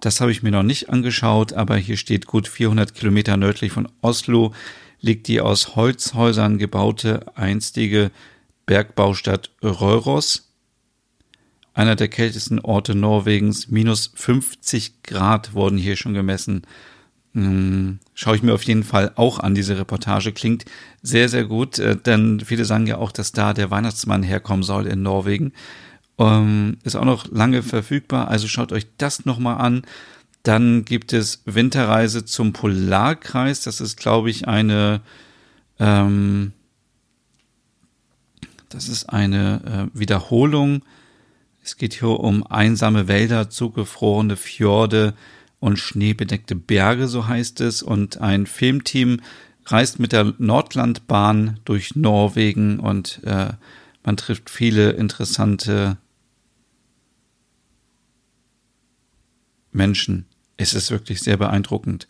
Das 0.00 0.20
habe 0.20 0.32
ich 0.32 0.42
mir 0.42 0.50
noch 0.50 0.64
nicht 0.64 0.90
angeschaut, 0.90 1.52
aber 1.52 1.76
hier 1.76 1.96
steht 1.96 2.26
gut 2.26 2.48
400 2.48 2.94
Kilometer 2.94 3.36
nördlich 3.36 3.70
von 3.72 3.88
Oslo 4.00 4.52
liegt 5.02 5.28
die 5.28 5.40
aus 5.40 5.76
Holzhäusern 5.76 6.58
gebaute 6.58 7.26
einstige 7.36 8.10
Bergbaustadt 8.64 9.50
Røros. 9.62 10.48
Einer 11.74 11.96
der 11.96 12.08
kältesten 12.08 12.60
Orte 12.60 12.94
Norwegens. 12.94 13.68
Minus 13.68 14.12
50 14.14 15.02
Grad 15.02 15.54
wurden 15.54 15.78
hier 15.78 15.96
schon 15.96 16.14
gemessen. 16.14 16.62
Hm, 17.34 17.98
schaue 18.14 18.36
ich 18.36 18.42
mir 18.42 18.52
auf 18.52 18.62
jeden 18.64 18.84
Fall 18.84 19.12
auch 19.16 19.38
an. 19.38 19.54
Diese 19.54 19.78
Reportage 19.78 20.32
klingt 20.32 20.66
sehr, 21.02 21.28
sehr 21.28 21.44
gut, 21.44 21.78
äh, 21.78 21.96
denn 21.96 22.40
viele 22.40 22.64
sagen 22.64 22.86
ja 22.86 22.98
auch, 22.98 23.10
dass 23.12 23.32
da 23.32 23.54
der 23.54 23.70
Weihnachtsmann 23.70 24.22
herkommen 24.22 24.62
soll 24.62 24.86
in 24.86 25.02
Norwegen. 25.02 25.52
Ähm, 26.18 26.76
ist 26.84 26.94
auch 26.94 27.06
noch 27.06 27.30
lange 27.30 27.62
verfügbar, 27.62 28.28
also 28.28 28.48
schaut 28.48 28.72
euch 28.72 28.86
das 28.98 29.24
nochmal 29.24 29.58
an. 29.58 29.82
Dann 30.42 30.84
gibt 30.84 31.12
es 31.12 31.42
Winterreise 31.46 32.24
zum 32.24 32.52
Polarkreis. 32.52 33.62
Das 33.62 33.80
ist, 33.80 33.96
glaube 33.96 34.28
ich, 34.28 34.48
eine, 34.48 35.00
ähm, 35.78 36.52
das 38.68 38.88
ist 38.88 39.08
eine 39.08 39.90
äh, 39.94 39.98
Wiederholung. 39.98 40.82
Es 41.64 41.76
geht 41.76 41.94
hier 41.94 42.08
um 42.08 42.44
einsame 42.46 43.08
Wälder, 43.08 43.48
zugefrorene 43.48 44.36
Fjorde 44.36 45.14
und 45.62 45.78
schneebedeckte 45.78 46.56
Berge, 46.56 47.06
so 47.06 47.28
heißt 47.28 47.60
es. 47.60 47.84
Und 47.84 48.20
ein 48.20 48.46
Filmteam 48.46 49.20
reist 49.66 50.00
mit 50.00 50.10
der 50.10 50.34
Nordlandbahn 50.38 51.60
durch 51.64 51.94
Norwegen 51.94 52.80
und 52.80 53.20
äh, 53.22 53.52
man 54.02 54.16
trifft 54.16 54.50
viele 54.50 54.90
interessante 54.90 55.98
Menschen. 59.70 60.26
Es 60.56 60.74
ist 60.74 60.90
wirklich 60.90 61.20
sehr 61.20 61.36
beeindruckend. 61.36 62.08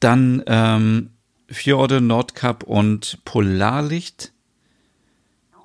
Dann 0.00 0.42
ähm, 0.48 1.10
Fjorde, 1.46 2.00
Nordkap 2.00 2.64
und 2.64 3.20
Polarlicht. 3.24 4.32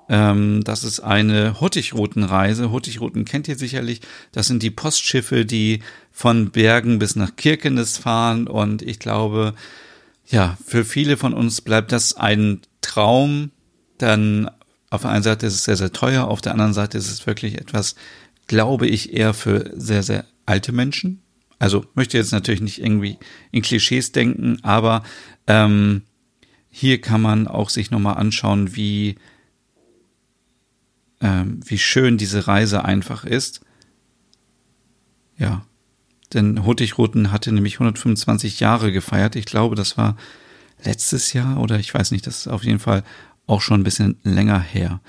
Ähm, 0.08 0.62
das 0.64 0.84
ist 0.84 1.00
eine. 1.00 1.60
Hurtigruten 1.60 3.24
kennt 3.24 3.48
ihr 3.48 3.56
sicherlich. 3.56 4.00
Das 4.32 4.46
sind 4.46 4.62
die 4.62 4.70
Postschiffe, 4.70 5.44
die 5.44 5.80
von 6.12 6.50
Bergen 6.50 6.98
bis 6.98 7.16
nach 7.16 7.36
Kirkenes 7.36 7.98
fahren. 7.98 8.46
Und 8.46 8.82
ich 8.82 8.98
glaube, 8.98 9.54
ja, 10.26 10.56
für 10.64 10.84
viele 10.84 11.16
von 11.16 11.34
uns 11.34 11.60
bleibt 11.60 11.92
das 11.92 12.14
ein 12.14 12.60
Traum. 12.80 13.50
Dann 13.98 14.50
auf 14.90 15.02
der 15.02 15.10
einen 15.10 15.22
Seite 15.22 15.46
ist 15.46 15.54
es 15.54 15.64
sehr, 15.64 15.76
sehr 15.76 15.92
teuer. 15.92 16.28
Auf 16.28 16.40
der 16.40 16.52
anderen 16.52 16.74
Seite 16.74 16.98
ist 16.98 17.10
es 17.10 17.26
wirklich 17.26 17.58
etwas, 17.58 17.96
glaube 18.46 18.86
ich, 18.86 19.12
eher 19.12 19.34
für 19.34 19.72
sehr, 19.74 20.02
sehr 20.02 20.24
alte 20.46 20.72
Menschen 20.72 21.22
Also 21.58 21.84
möchte 21.94 22.16
jetzt 22.16 22.32
natürlich 22.32 22.60
nicht 22.60 22.80
irgendwie 22.80 23.18
in 23.50 23.62
Klischees 23.62 24.12
denken, 24.12 24.58
aber 24.62 25.02
ähm, 25.46 26.02
hier 26.70 27.00
kann 27.00 27.20
man 27.20 27.48
auch 27.48 27.70
sich 27.70 27.90
nochmal 27.90 28.16
anschauen, 28.16 28.76
wie, 28.76 29.16
ähm, 31.26 31.60
wie 31.64 31.78
schön 31.78 32.18
diese 32.18 32.46
Reise 32.46 32.84
einfach 32.84 33.24
ist. 33.24 33.60
Ja, 35.36 35.66
denn 36.32 36.64
Hurtigruten 36.64 37.32
hatte 37.32 37.50
nämlich 37.50 37.74
125 37.74 38.60
Jahre 38.60 38.92
gefeiert. 38.92 39.34
Ich 39.34 39.46
glaube, 39.46 39.74
das 39.74 39.98
war 39.98 40.16
letztes 40.84 41.32
Jahr 41.32 41.58
oder 41.60 41.80
ich 41.80 41.92
weiß 41.92 42.12
nicht, 42.12 42.26
das 42.26 42.38
ist 42.38 42.48
auf 42.48 42.62
jeden 42.62 42.78
Fall 42.78 43.02
auch 43.46 43.60
schon 43.60 43.80
ein 43.80 43.84
bisschen 43.84 44.18
länger 44.22 44.60
her. 44.60 45.00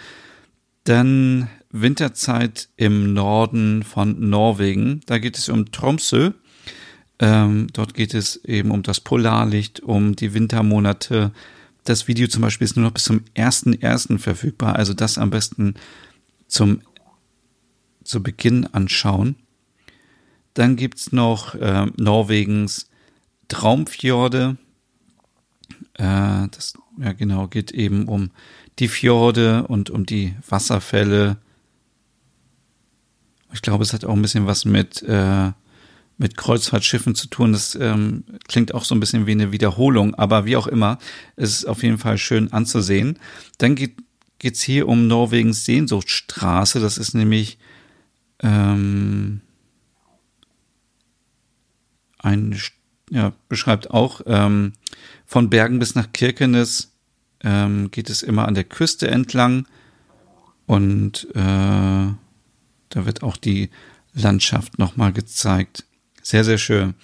Dann 0.85 1.49
Winterzeit 1.69 2.69
im 2.77 3.13
Norden 3.13 3.83
von 3.83 4.29
Norwegen. 4.29 5.01
Da 5.05 5.19
geht 5.19 5.37
es 5.37 5.49
um 5.49 5.71
Tromsø. 5.71 6.31
Ähm, 7.19 7.67
dort 7.73 7.93
geht 7.93 8.13
es 8.13 8.43
eben 8.45 8.71
um 8.71 8.81
das 8.83 9.01
Polarlicht, 9.01 9.81
um 9.81 10.15
die 10.15 10.33
Wintermonate. 10.33 11.31
Das 11.83 12.07
Video 12.07 12.27
zum 12.27 12.41
Beispiel 12.41 12.65
ist 12.65 12.75
nur 12.75 12.85
noch 12.85 12.93
bis 12.93 13.03
zum 13.03 13.21
1.1. 13.35 14.19
verfügbar, 14.19 14.75
also 14.75 14.93
das 14.93 15.17
am 15.17 15.29
besten 15.29 15.75
zum 16.47 16.81
zu 18.03 18.23
Beginn 18.23 18.65
anschauen. 18.67 19.35
Dann 20.53 20.75
gibt's 20.75 21.11
noch 21.11 21.55
äh, 21.55 21.85
Norwegens 21.97 22.89
Traumfjorde. 23.47 24.57
Äh, 25.93 26.47
das 26.49 26.73
ja 26.99 27.13
genau 27.13 27.47
geht 27.47 27.71
eben 27.71 28.07
um 28.07 28.31
die 28.79 28.87
Fjorde 28.87 29.67
und 29.67 29.89
um 29.89 30.05
die 30.05 30.35
Wasserfälle. 30.47 31.37
Ich 33.53 33.61
glaube, 33.61 33.83
es 33.83 33.93
hat 33.93 34.05
auch 34.05 34.13
ein 34.13 34.21
bisschen 34.21 34.47
was 34.47 34.65
mit 34.65 35.01
äh, 35.03 35.51
mit 36.17 36.35
Kreuzfahrtschiffen 36.35 37.15
zu 37.15 37.27
tun. 37.27 37.53
Das 37.53 37.75
ähm, 37.75 38.23
klingt 38.47 38.73
auch 38.73 38.83
so 38.83 38.95
ein 38.95 38.99
bisschen 38.99 39.27
wie 39.27 39.31
eine 39.31 39.51
Wiederholung, 39.51 40.15
aber 40.15 40.45
wie 40.45 40.57
auch 40.57 40.67
immer, 40.67 40.97
es 41.35 41.51
ist 41.51 41.65
auf 41.65 41.83
jeden 41.83 41.99
Fall 41.99 42.17
schön 42.17 42.51
anzusehen. 42.51 43.19
Dann 43.59 43.75
geht 43.75 43.95
geht's 44.39 44.61
hier 44.61 44.87
um 44.87 45.07
Norwegens 45.07 45.65
Sehnsuchtsstraße. 45.65 46.79
Das 46.79 46.97
ist 46.97 47.13
nämlich 47.13 47.57
ähm, 48.41 49.41
ein, 52.19 52.59
ja, 53.09 53.33
beschreibt 53.49 53.91
auch 53.91 54.21
ähm, 54.25 54.73
von 55.25 55.49
Bergen 55.49 55.79
bis 55.79 55.95
nach 55.95 56.11
Kirkenes 56.11 56.93
ähm, 57.43 57.91
geht 57.91 58.09
es 58.09 58.23
immer 58.23 58.47
an 58.47 58.55
der 58.55 58.63
Küste 58.63 59.07
entlang 59.09 59.67
und 60.65 61.27
äh, 61.35 61.35
da 61.35 62.15
wird 62.93 63.23
auch 63.23 63.37
die 63.37 63.69
Landschaft 64.13 64.79
nochmal 64.79 65.13
gezeigt. 65.13 65.85
Sehr, 66.21 66.43
sehr 66.43 66.57
schön. 66.57 66.95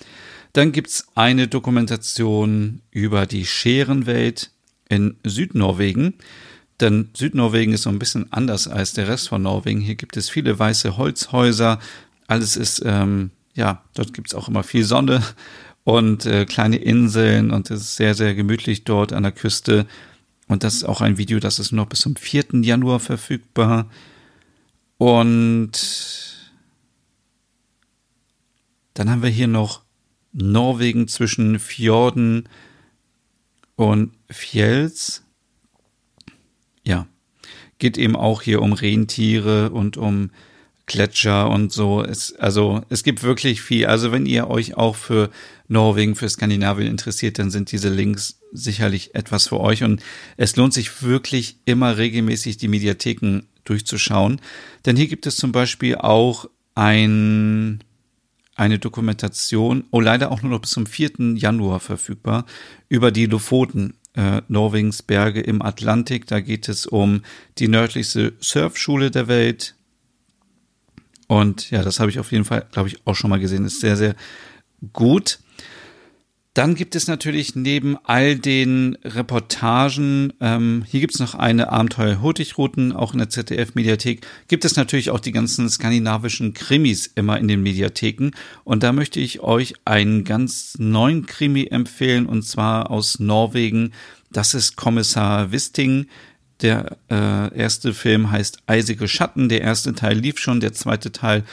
Dann 0.54 0.72
gibt's 0.72 1.08
eine 1.16 1.48
Dokumentation 1.48 2.82
über 2.92 3.25
die 3.25 3.46
Scherenwelt 3.46 4.52
in 4.90 5.18
Südnorwegen. 5.24 6.16
Denn 6.80 7.10
Südnorwegen 7.13 7.74
ist 7.74 7.84
so 7.84 7.89
ein 7.89 8.00
bisschen 8.00 8.32
anders 8.32 8.68
als 8.68 8.94
der 8.94 9.08
Rest 9.08 9.30
von 9.30 9.42
Norwegen. 9.42 9.80
Hier 9.80 9.96
gibt 9.96 10.18
es 10.18 10.30
viele 10.30 10.58
weiße 10.58 10.98
Holzhäuser. 10.98 11.80
Alles 12.27 12.56
ist, 12.56 12.82
ähm, 12.86 13.32
ja, 13.53 13.84
dort 13.94 14.13
gibt's 14.13 14.34
auch 14.34 14.48
immer 14.48 14.63
viel 14.63 14.84
Sonne 14.84 15.22
und 15.84 16.25
äh, 16.25 16.46
kleine 16.46 16.77
Inseln 16.77 17.51
und 17.51 17.70
es 17.70 17.82
ist 17.82 17.96
sehr, 17.96 18.15
sehr 18.15 18.36
gemütlich 18.36 18.84
dort 18.84 19.13
an 19.13 19.24
der 19.24 19.32
Küste. 19.32 19.86
Und 20.48 20.63
das 20.63 20.75
ist 20.75 20.84
auch 20.84 21.01
ein 21.01 21.18
Video, 21.18 21.39
das 21.39 21.60
ist 21.60 21.72
noch 21.72 21.88
bis 21.88 22.01
zum 22.01 22.15
4. 22.15 22.46
Januar 22.62 23.00
verfügbar. 23.00 23.89
Und 24.98 25.72
dann 28.94 29.10
haben 29.10 29.24
wir 29.24 29.30
hier 29.30 29.48
noch 29.48 29.82
Norwegen 30.32 31.08
zwischen 31.08 31.60
Fjorden 31.60 32.48
und 33.75 34.13
Fjells. 34.30 35.23
Ja, 36.86 37.08
geht 37.80 37.98
eben 37.98 38.16
auch 38.16 38.42
hier 38.42 38.62
um 38.62 38.74
Rentiere 38.74 39.70
und 39.72 39.98
um 39.98 40.32
Gletscher 40.86 41.50
und 41.50 41.72
so. 41.72 42.04
Es, 42.04 42.36
also 42.36 42.82
es 42.90 43.04
gibt 43.04 43.24
wirklich 43.24 43.62
viel. 43.62 43.86
Also 43.86 44.12
wenn 44.12 44.25
ihr 44.25 44.50
euch 44.50 44.75
auch 44.75 44.96
für 44.96 45.30
Norwegen, 45.68 46.16
für 46.16 46.28
Skandinavien 46.28 46.90
interessiert, 46.90 47.40
dann 47.40 47.52
sind 47.52 47.72
diese 47.72 47.90
Links 47.90 48.40
sicherlich 48.52 49.16
etwas 49.16 49.48
für 49.48 49.60
euch. 49.60 49.84
Und 49.84 50.04
es 50.36 50.56
lohnt 50.56 50.74
sich 50.74 51.02
wirklich 51.04 51.58
immer 51.66 51.98
regelmäßig 51.98 52.58
die 52.58 52.68
Mediatheken 52.68 53.44
durchzuschauen. 53.63 54.42
Denn 54.86 54.98
hier 54.98 55.08
gibt 55.08 55.25
es 55.25 55.38
zum 55.38 55.52
Beispiel 55.52 55.96
auch 55.96 56.50
ein 56.76 57.84
eine 58.56 58.78
Dokumentation, 58.78 59.86
oh 59.89 60.00
leider 60.00 60.32
auch 60.32 60.43
nur 60.43 60.52
noch 60.52 60.60
bis 60.60 60.69
zum 60.72 60.86
4. 60.86 61.36
Januar 61.36 61.80
verfügbar, 61.80 62.46
über 62.88 63.12
die 63.12 63.26
Lofoten, 63.26 63.96
äh, 64.15 64.41
Norwegens 64.47 65.02
Berge 65.02 65.41
im 65.41 65.62
Atlantik. 65.62 66.28
Da 66.28 66.39
geht 66.39 66.69
es 66.69 66.86
um 66.86 67.23
die 67.58 67.67
nördlichste 67.67 68.34
Surfschule 68.39 69.12
der 69.12 69.28
Welt. 69.28 69.76
Und 71.28 71.71
ja, 71.71 71.82
das 71.82 71.99
habe 71.99 72.12
ich 72.12 72.19
auf 72.19 72.32
jeden 72.32 72.45
Fall, 72.45 72.65
glaube 72.71 72.89
ich, 72.89 73.06
auch 73.06 73.15
schon 73.15 73.30
mal 73.30 73.39
gesehen. 73.39 73.65
Ist 73.65 73.80
sehr, 73.80 73.97
sehr 73.97 74.15
gut. 74.91 75.39
Dann 76.54 76.76
gibt 76.76 76.96
es 76.96 77.08
natürlich 77.08 77.56
neben 77.56 77.98
all 78.04 78.36
den 78.36 78.96
Reportagen, 79.04 80.34
ähm, 80.39 80.86
hier 80.88 81.00
gibt 81.00 81.16
es 81.16 81.20
noch 81.20 81.34
eine 81.34 81.72
Abenteuer 81.72 82.22
Hurtigruten, 82.22 82.92
auch 82.92 83.13
in 83.13 83.18
der 83.18 83.30
ZDF-Mediathek, 83.30 84.28
gibt 84.48 84.63
es 84.63 84.76
natürlich 84.76 85.10
auch 85.10 85.20
die 85.20 85.32
ganzen 85.32 85.68
skandinavischen 85.68 86.54
Krimis 86.54 87.08
immer 87.16 87.39
in 87.39 87.48
den 87.48 87.63
Mediatheken. 87.63 88.32
Und 88.66 88.84
da 88.84 88.94
möchte 88.94 89.20
ich 89.20 89.39
euch 89.39 89.74
einen 89.86 90.26
ganz 90.26 90.76
neuen 90.78 91.26
Krimi 91.26 91.66
empfehlen, 91.72 92.28
und 92.28 92.44
zwar 92.44 92.92
aus 92.92 93.20
Norwegen. 93.20 93.92
Das 94.32 94.54
ist 94.54 94.76
Kommissar 94.76 95.52
Wisting. 95.52 96.06
Der 96.62 96.98
äh, 97.10 97.58
erste 97.58 97.96
Film 97.96 98.30
heißt 98.30 98.60
Eisige 98.68 99.08
Schatten. 99.08 99.50
Der 99.50 99.62
erste 99.62 99.96
Teil 99.96 100.20
lief 100.20 100.38
schon, 100.38 100.60
der 100.60 100.74
zweite 100.74 101.12
Teil 101.12 101.46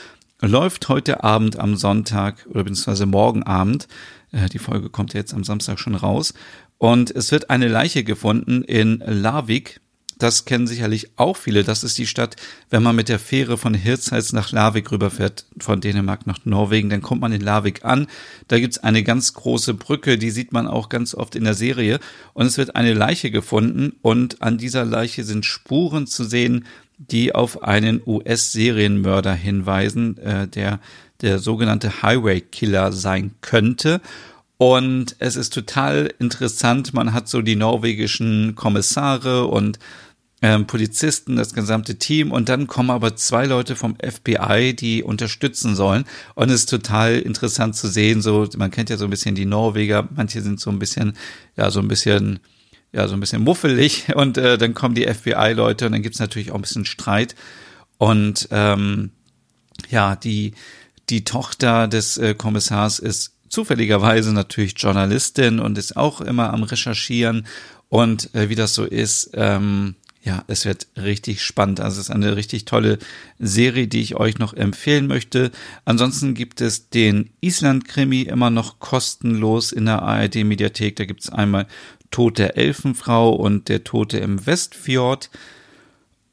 läuft 0.43 0.89
heute 0.89 1.25
Abend 1.25 1.59
am 1.59 1.77
Sonntag 1.77 2.47
oder 2.51 2.65
beziehungsweise 2.65 3.07
morgen 3.07 3.43
Abend. 3.43 3.89
Äh, 4.33 4.49
die 4.49 4.59
Folge 4.59 4.91
kommt 4.91 5.15
jetzt 5.15 5.35
am 5.35 5.45
Samstag 5.45 5.79
schon 5.79 5.95
raus. 5.95 6.35
Und 6.79 7.11
es 7.11 7.31
wird 7.31 7.51
eine 7.51 7.69
Leiche 7.69 8.05
gefunden 8.05 8.63
in 8.63 9.03
Larvik. 9.07 9.81
Das 10.21 10.45
kennen 10.45 10.67
sicherlich 10.67 11.09
auch 11.17 11.37
viele. 11.37 11.65
Das 11.65 11.83
ist 11.83 11.97
die 11.97 12.07
Stadt, 12.07 12.37
wenn 12.69 12.83
man 12.83 12.95
mit 12.95 13.09
der 13.09 13.19
Fähre 13.19 13.57
von 13.57 13.73
Hirtshals 13.73 14.35
nach 14.35 14.53
Larvik 14.53 14.93
rüberfährt, 14.93 15.47
von 15.59 15.81
Dänemark 15.81 16.27
nach 16.27 16.45
Norwegen, 16.45 16.91
dann 16.91 17.01
kommt 17.01 17.23
man 17.23 17.33
in 17.33 17.41
Larvik 17.41 17.87
an. 17.87 18.07
Da 18.47 18.59
gibt's 18.59 18.79
eine 18.79 19.03
ganz 19.03 19.33
große 19.33 19.73
Brücke, 19.73 20.19
die 20.19 20.31
sieht 20.31 20.53
man 20.53 20.67
auch 20.67 20.91
ganz 20.91 21.15
oft 21.15 21.37
in 21.37 21.45
der 21.45 21.55
Serie. 21.55 22.01
Und 22.35 22.47
es 22.47 22.59
wird 22.59 22.77
eine 22.77 22.93
Leiche 22.93 23.31
gefunden 23.31 23.95
und 24.03 24.43
an 24.43 24.59
dieser 24.59 24.85
Leiche 24.85 25.25
sind 25.25 25.47
Spuren 25.47 26.07
zu 26.07 26.25
sehen, 26.25 26.67
die 26.99 27.35
auf 27.35 27.63
einen 27.63 28.03
US-Serienmörder 28.05 29.33
hinweisen, 29.33 30.19
äh, 30.19 30.47
der 30.49 30.81
der 31.23 31.39
sogenannte 31.39 32.03
Highway 32.03 32.41
Killer 32.41 32.93
sein 32.93 33.33
könnte. 33.41 34.01
Und 34.57 35.17
es 35.21 35.37
ist 35.37 35.55
total 35.55 36.13
interessant. 36.19 36.93
Man 36.93 37.15
hat 37.15 37.29
so 37.29 37.41
die 37.41 37.57
norwegischen 37.57 38.55
Kommissare 38.57 39.47
und 39.47 39.79
ähm, 40.43 40.67
Polizisten, 40.67 41.37
das 41.37 41.55
gesamte 41.55 41.97
Team 41.97 42.33
und 42.33 42.49
dann 42.49 42.67
kommen 42.67 42.91
aber 42.91 43.15
zwei 43.17 43.45
Leute 43.45 43.77
vom 43.77 43.97
FBI, 43.97 44.75
die 44.75 45.03
unterstützen 45.03 45.75
sollen 45.75 46.05
und 46.35 46.49
es 46.49 46.61
ist 46.61 46.71
total 46.71 47.19
interessant 47.19 47.77
zu 47.77 47.89
sehen, 47.89 48.23
so 48.23 48.49
man 48.57 48.71
kennt 48.71 48.89
ja 48.89 48.97
so 48.97 49.05
ein 49.05 49.11
bisschen 49.11 49.35
die 49.35 49.45
Norweger, 49.45 50.09
manche 50.15 50.41
sind 50.41 50.59
so 50.59 50.71
ein 50.71 50.79
bisschen 50.79 51.15
ja 51.57 51.71
so 51.71 51.81
ein 51.81 51.89
bisschen 51.89 52.41
ja 52.93 53.07
so 53.07 53.15
ein 53.15 53.21
bisschen 53.21 53.43
muffelig 53.43 54.07
und 54.15 54.39
äh, 54.39 54.57
dann 54.57 54.73
kommen 54.73 54.95
die 54.95 55.07
FBI-Leute 55.07 55.87
und 55.87 55.93
dann 55.93 56.03
gibt's 56.03 56.21
natürlich 56.21 56.53
auch 56.53 56.57
ein 56.57 56.63
bisschen 56.63 56.87
Streit 56.87 57.35
und 57.99 58.49
ähm, 58.51 59.11
ja 59.91 60.17
die 60.17 60.55
die 61.11 61.25
Tochter 61.25 61.89
des 61.89 62.17
äh, 62.17 62.35
Kommissars 62.35 62.99
ist 62.99 63.33
zufälligerweise 63.49 64.33
natürlich 64.33 64.75
Journalistin 64.77 65.59
und 65.59 65.77
ist 65.77 65.97
auch 65.97 66.21
immer 66.21 66.53
am 66.53 66.63
Recherchieren. 66.63 67.47
Und 67.89 68.35
äh, 68.35 68.49
wie 68.49 68.55
das 68.55 68.75
so 68.75 68.85
ist, 68.85 69.33
ähm, 69.35 69.97
ja, 70.23 70.45
es 70.47 70.65
wird 70.65 70.87
richtig 70.97 71.43
spannend. 71.43 71.81
Also 71.81 72.01
es 72.01 72.09
ist 72.09 72.15
eine 72.15 72.37
richtig 72.37 72.65
tolle 72.67 72.99
Serie, 73.39 73.89
die 73.89 74.03
ich 74.03 74.17
euch 74.17 74.39
noch 74.39 74.53
empfehlen 74.55 75.07
möchte. 75.07 75.51
Ansonsten 75.85 76.35
gibt 76.35 76.61
es 76.61 76.91
den 76.91 77.31
Island-Krimi 77.41 78.23
immer 78.23 78.51
noch 78.51 78.79
kostenlos 78.79 79.73
in 79.73 79.87
der 79.87 80.03
ARD-Mediathek. 80.03 80.97
Da 80.97 81.07
gibt 81.07 81.23
es 81.23 81.31
einmal 81.31 81.67
Tod 82.11 82.39
der 82.39 82.57
Elfenfrau 82.57 83.33
und 83.33 83.69
der 83.69 83.83
Tote 83.83 84.19
im 84.19 84.45
Westfjord. 84.47 85.31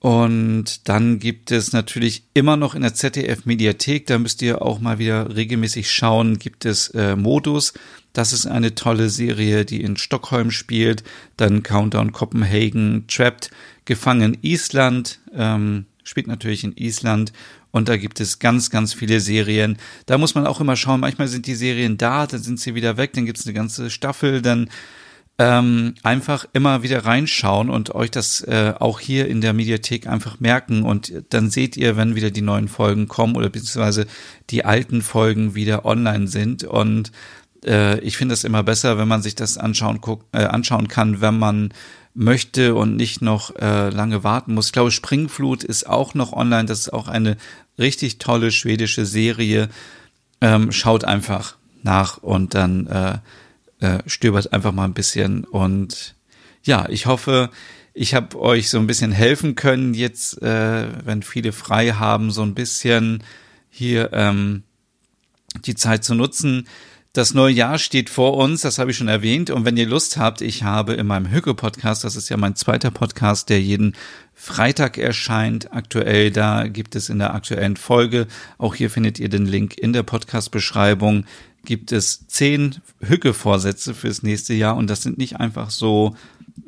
Und 0.07 0.87
dann 0.87 1.19
gibt 1.19 1.51
es 1.51 1.73
natürlich 1.73 2.23
immer 2.33 2.55
noch 2.55 2.75
in 2.75 2.81
der 2.81 2.93
ZDF-Mediathek, 2.93 4.05
da 4.05 4.17
müsst 4.17 4.41
ihr 4.41 4.61
auch 4.61 4.79
mal 4.79 4.99
wieder 4.99 5.35
regelmäßig 5.35 5.91
schauen, 5.91 6.39
gibt 6.39 6.63
es 6.63 6.87
äh, 6.91 7.17
Modus. 7.17 7.73
Das 8.13 8.31
ist 8.31 8.45
eine 8.45 8.73
tolle 8.73 9.09
Serie, 9.09 9.65
die 9.65 9.81
in 9.81 9.97
Stockholm 9.97 10.49
spielt. 10.49 11.03
Dann 11.35 11.61
Countdown 11.61 12.13
Copenhagen, 12.13 13.03
Trapped, 13.09 13.51
Gefangen 13.83 14.37
Island, 14.43 15.19
ähm, 15.33 15.87
spielt 16.05 16.27
natürlich 16.27 16.63
in 16.63 16.77
Island. 16.77 17.33
Und 17.71 17.89
da 17.89 17.97
gibt 17.97 18.21
es 18.21 18.39
ganz, 18.39 18.69
ganz 18.69 18.93
viele 18.93 19.19
Serien. 19.19 19.77
Da 20.05 20.17
muss 20.17 20.35
man 20.35 20.47
auch 20.47 20.61
immer 20.61 20.77
schauen, 20.77 21.01
manchmal 21.01 21.27
sind 21.27 21.47
die 21.47 21.55
Serien 21.55 21.97
da, 21.97 22.27
dann 22.27 22.41
sind 22.41 22.61
sie 22.61 22.75
wieder 22.75 22.95
weg, 22.95 23.11
dann 23.11 23.25
gibt 23.25 23.39
es 23.39 23.45
eine 23.45 23.53
ganze 23.53 23.89
Staffel, 23.89 24.41
dann 24.41 24.69
ähm, 25.39 25.93
einfach 26.02 26.47
immer 26.54 26.82
wieder 26.82 27.06
reinschauen 27.06 27.69
und 27.69 27.93
euch 27.93 28.10
das 28.10 28.41
äh, 28.41 28.73
auch 28.80 29.00
hier 29.00 29.28
in 29.28 29.41
der 29.41 29.54
Mediathek 29.54 30.08
einfach 30.08 30.39
merken 30.39 30.84
und 30.84 31.13
dann 31.30 31.52
seht 31.52 31.78
ihr, 31.78 31.95
wenn 31.95 32.15
wieder 32.15 32.32
die 32.32 32.41
neuen 32.41 32.67
Folgen 32.67 33.08
kommen 33.08 33.36
oder 33.36 33.50
beziehungsweise 33.50 34.08
die 34.50 34.65
alten 34.65 35.02
Folgen 35.02 35.54
wieder 35.54 35.86
online 35.86 36.28
sind 36.28 36.63
und 36.63 37.12
äh, 37.65 38.00
ich 38.00 38.17
finde 38.17 38.34
es 38.34 38.43
immer 38.43 38.63
besser, 38.63 38.97
wenn 38.97 39.08
man 39.08 39.21
sich 39.21 39.36
das 39.36 39.58
anschauen, 39.58 40.02
guck, 40.02 40.26
äh, 40.32 40.45
anschauen 40.45 40.88
kann, 40.88 41.21
wenn 41.21 41.38
man 41.38 41.73
möchte 42.15 42.73
und 42.73 42.95
nicht 42.95 43.21
noch 43.21 43.56
äh, 43.58 43.89
lange 43.89 44.23
warten 44.23 44.56
muss. 44.56 44.67
Ich 44.67 44.73
glaube, 44.73 44.89
Springflut 44.89 45.63
ist 45.63 45.88
auch 45.88 46.15
noch 46.15 46.34
online. 46.34 46.65
Das 46.65 46.80
ist 46.80 46.93
auch 46.93 47.08
eine 47.08 47.38
richtig 47.78 48.17
tolle 48.17 48.52
schwedische 48.52 49.06
Serie. 49.06 49.69
Ähm, 50.41 50.71
schaut 50.71 51.04
einfach 51.04 51.58
nach 51.84 52.17
und 52.17 52.56
dann 52.56 52.88
äh, 52.88 53.17
äh, 53.79 53.99
stöbert 54.05 54.53
einfach 54.53 54.71
mal 54.71 54.85
ein 54.85 54.93
bisschen. 54.93 55.43
Und 55.43 56.15
ja, 56.63 56.87
ich 56.89 57.05
hoffe, 57.05 57.49
ich 57.93 58.13
habe 58.13 58.39
euch 58.39 58.69
so 58.69 58.77
ein 58.77 58.87
bisschen 58.87 59.11
helfen 59.11 59.55
können, 59.55 59.93
jetzt, 59.93 60.41
äh, 60.41 60.87
wenn 61.05 61.23
viele 61.23 61.51
frei 61.51 61.91
haben, 61.91 62.31
so 62.31 62.43
ein 62.43 62.53
bisschen 62.53 63.23
hier 63.69 64.11
ähm, 64.13 64.63
die 65.65 65.75
Zeit 65.75 66.03
zu 66.03 66.13
nutzen. 66.13 66.67
Das 67.13 67.33
neue 67.33 67.53
Jahr 67.53 67.79
steht 67.79 68.11
vor 68.11 68.37
uns, 68.37 68.61
das 68.61 68.77
habe 68.77 68.91
ich 68.91 68.97
schon 68.97 69.07
erwähnt. 69.07 69.49
Und 69.49 69.65
wenn 69.65 69.77
ihr 69.77 69.87
Lust 69.87 70.17
habt, 70.17 70.41
ich 70.41 70.61
habe 70.61 70.93
in 70.93 71.07
meinem 71.07 71.31
Hücke-Podcast, 71.31 72.03
das 72.03 72.15
ist 72.15 72.29
ja 72.29 72.37
mein 72.37 72.55
zweiter 72.55 72.91
Podcast, 72.91 73.49
der 73.49 73.59
jeden 73.59 73.95
Freitag 74.35 74.99
erscheint, 74.99 75.73
aktuell, 75.73 76.29
da 76.29 76.67
gibt 76.67 76.95
es 76.95 77.09
in 77.09 77.17
der 77.17 77.33
aktuellen 77.33 77.75
Folge, 77.75 78.27
auch 78.59 78.75
hier 78.75 78.91
findet 78.91 79.17
ihr 79.17 79.29
den 79.29 79.47
Link 79.47 79.75
in 79.75 79.93
der 79.93 80.03
Podcast-Beschreibung, 80.03 81.25
gibt 81.67 81.91
es 81.91 82.25
zehn 82.27 82.75
Hücke-Vorsätze 83.01 83.93
fürs 83.93 84.23
nächste 84.23 84.53
Jahr. 84.53 84.77
Und 84.77 84.89
das 84.89 85.03
sind 85.03 85.17
nicht 85.17 85.41
einfach 85.41 85.69
so 85.69 86.15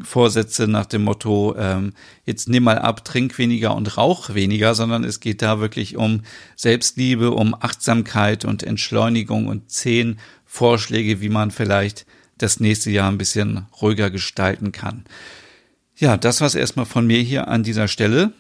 Vorsätze 0.01 0.67
nach 0.67 0.85
dem 0.85 1.05
Motto, 1.05 1.55
ähm, 1.57 1.93
jetzt 2.25 2.49
nimm 2.49 2.63
mal 2.63 2.79
ab, 2.79 3.05
trink 3.05 3.37
weniger 3.37 3.75
und 3.75 3.97
rauch 3.97 4.33
weniger, 4.33 4.75
sondern 4.75 5.05
es 5.05 5.21
geht 5.21 5.41
da 5.41 5.61
wirklich 5.61 5.95
um 5.95 6.23
Selbstliebe, 6.57 7.31
um 7.31 7.55
Achtsamkeit 7.55 8.43
und 8.43 8.61
Entschleunigung 8.61 9.47
und 9.47 9.71
zehn 9.71 10.19
Vorschläge, 10.45 11.21
wie 11.21 11.29
man 11.29 11.51
vielleicht 11.51 12.05
das 12.37 12.59
nächste 12.59 12.91
Jahr 12.91 13.09
ein 13.09 13.17
bisschen 13.17 13.67
ruhiger 13.81 14.09
gestalten 14.09 14.73
kann. 14.73 15.05
Ja, 15.95 16.17
das 16.17 16.41
war's 16.41 16.55
erstmal 16.55 16.85
von 16.85 17.07
mir 17.07 17.21
hier 17.21 17.47
an 17.47 17.63
dieser 17.63 17.87
Stelle. 17.87 18.33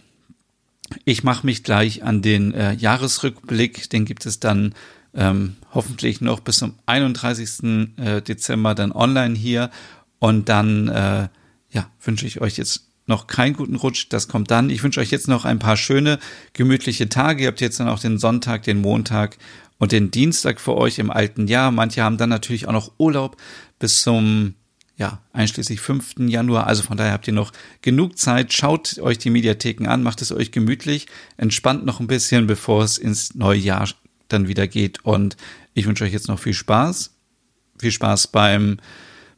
Ich 1.05 1.23
mache 1.23 1.45
mich 1.45 1.63
gleich 1.63 2.03
an 2.03 2.21
den 2.21 2.53
äh, 2.53 2.73
Jahresrückblick, 2.73 3.89
den 3.89 4.03
gibt 4.03 4.25
es 4.25 4.41
dann 4.41 4.75
ähm, 5.13 5.55
hoffentlich 5.73 6.21
noch 6.21 6.39
bis 6.39 6.57
zum 6.57 6.75
31. 6.85 7.97
Äh, 7.97 8.21
Dezember 8.21 8.75
dann 8.75 8.91
online 8.91 9.35
hier 9.35 9.69
und 10.19 10.49
dann 10.49 10.87
äh, 10.87 11.29
ja, 11.71 11.89
wünsche 12.03 12.25
ich 12.27 12.41
euch 12.41 12.57
jetzt 12.57 12.89
noch 13.05 13.27
keinen 13.27 13.55
guten 13.55 13.75
Rutsch. 13.75 14.07
Das 14.09 14.27
kommt 14.27 14.51
dann. 14.51 14.69
Ich 14.69 14.83
wünsche 14.83 14.99
euch 14.99 15.11
jetzt 15.11 15.27
noch 15.27 15.43
ein 15.43 15.59
paar 15.59 15.77
schöne, 15.77 16.19
gemütliche 16.53 17.09
Tage. 17.09 17.43
Ihr 17.43 17.47
habt 17.49 17.61
jetzt 17.61 17.79
dann 17.79 17.89
auch 17.89 17.99
den 17.99 18.19
Sonntag, 18.19 18.63
den 18.63 18.81
Montag 18.81 19.37
und 19.77 19.91
den 19.91 20.11
Dienstag 20.11 20.61
für 20.61 20.75
euch 20.75 20.99
im 20.99 21.09
alten 21.09 21.47
Jahr. 21.47 21.71
Manche 21.71 22.03
haben 22.03 22.17
dann 22.17 22.29
natürlich 22.29 22.67
auch 22.67 22.73
noch 22.73 22.91
Urlaub 22.97 23.37
bis 23.79 24.01
zum, 24.01 24.53
ja, 24.97 25.21
einschließlich 25.33 25.79
5. 25.81 26.15
Januar. 26.27 26.67
Also 26.67 26.83
von 26.83 26.97
daher 26.97 27.13
habt 27.13 27.27
ihr 27.27 27.33
noch 27.33 27.51
genug 27.81 28.17
Zeit. 28.17 28.53
Schaut 28.53 28.99
euch 28.99 29.17
die 29.17 29.31
Mediatheken 29.31 29.87
an, 29.87 30.03
macht 30.03 30.21
es 30.21 30.31
euch 30.31 30.51
gemütlich, 30.51 31.07
entspannt 31.37 31.85
noch 31.85 31.99
ein 31.99 32.07
bisschen, 32.07 32.45
bevor 32.45 32.83
es 32.83 32.97
ins 32.97 33.33
neue 33.35 33.59
Jahr 33.59 33.87
dann 34.29 34.47
wieder 34.47 34.67
geht. 34.67 35.03
Und 35.03 35.37
ich 35.73 35.85
wünsche 35.85 36.03
euch 36.03 36.13
jetzt 36.13 36.27
noch 36.27 36.39
viel 36.39 36.53
Spaß. 36.53 37.13
Viel 37.79 37.91
Spaß 37.91 38.27
beim 38.27 38.77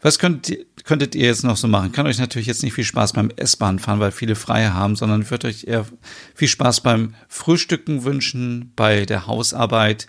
was 0.01 0.17
könnt, 0.17 0.51
könntet 0.83 1.13
ihr 1.13 1.27
jetzt 1.27 1.43
noch 1.43 1.57
so 1.57 1.67
machen? 1.67 1.91
Kann 1.91 2.07
euch 2.07 2.17
natürlich 2.17 2.47
jetzt 2.47 2.63
nicht 2.63 2.73
viel 2.73 2.83
Spaß 2.83 3.13
beim 3.13 3.29
S-Bahn 3.35 3.77
fahren, 3.77 3.99
weil 3.99 4.11
viele 4.11 4.35
frei 4.35 4.67
haben, 4.69 4.95
sondern 4.95 5.29
würde 5.29 5.47
euch 5.47 5.65
eher 5.65 5.85
viel 6.33 6.47
Spaß 6.47 6.81
beim 6.81 7.13
Frühstücken 7.27 8.03
wünschen, 8.03 8.71
bei 8.75 9.05
der 9.05 9.27
Hausarbeit, 9.27 10.07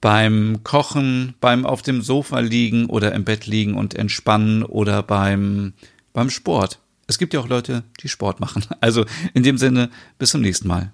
beim 0.00 0.64
Kochen, 0.64 1.34
beim 1.40 1.64
auf 1.64 1.82
dem 1.82 2.02
Sofa 2.02 2.40
liegen 2.40 2.86
oder 2.86 3.14
im 3.14 3.24
Bett 3.24 3.46
liegen 3.46 3.74
und 3.74 3.94
entspannen 3.94 4.64
oder 4.64 5.02
beim, 5.02 5.74
beim 6.12 6.30
Sport. 6.30 6.80
Es 7.06 7.18
gibt 7.18 7.32
ja 7.32 7.40
auch 7.40 7.48
Leute, 7.48 7.84
die 8.00 8.08
Sport 8.08 8.40
machen. 8.40 8.64
Also 8.80 9.04
in 9.34 9.42
dem 9.42 9.58
Sinne, 9.58 9.90
bis 10.18 10.30
zum 10.30 10.40
nächsten 10.40 10.66
Mal. 10.66 10.92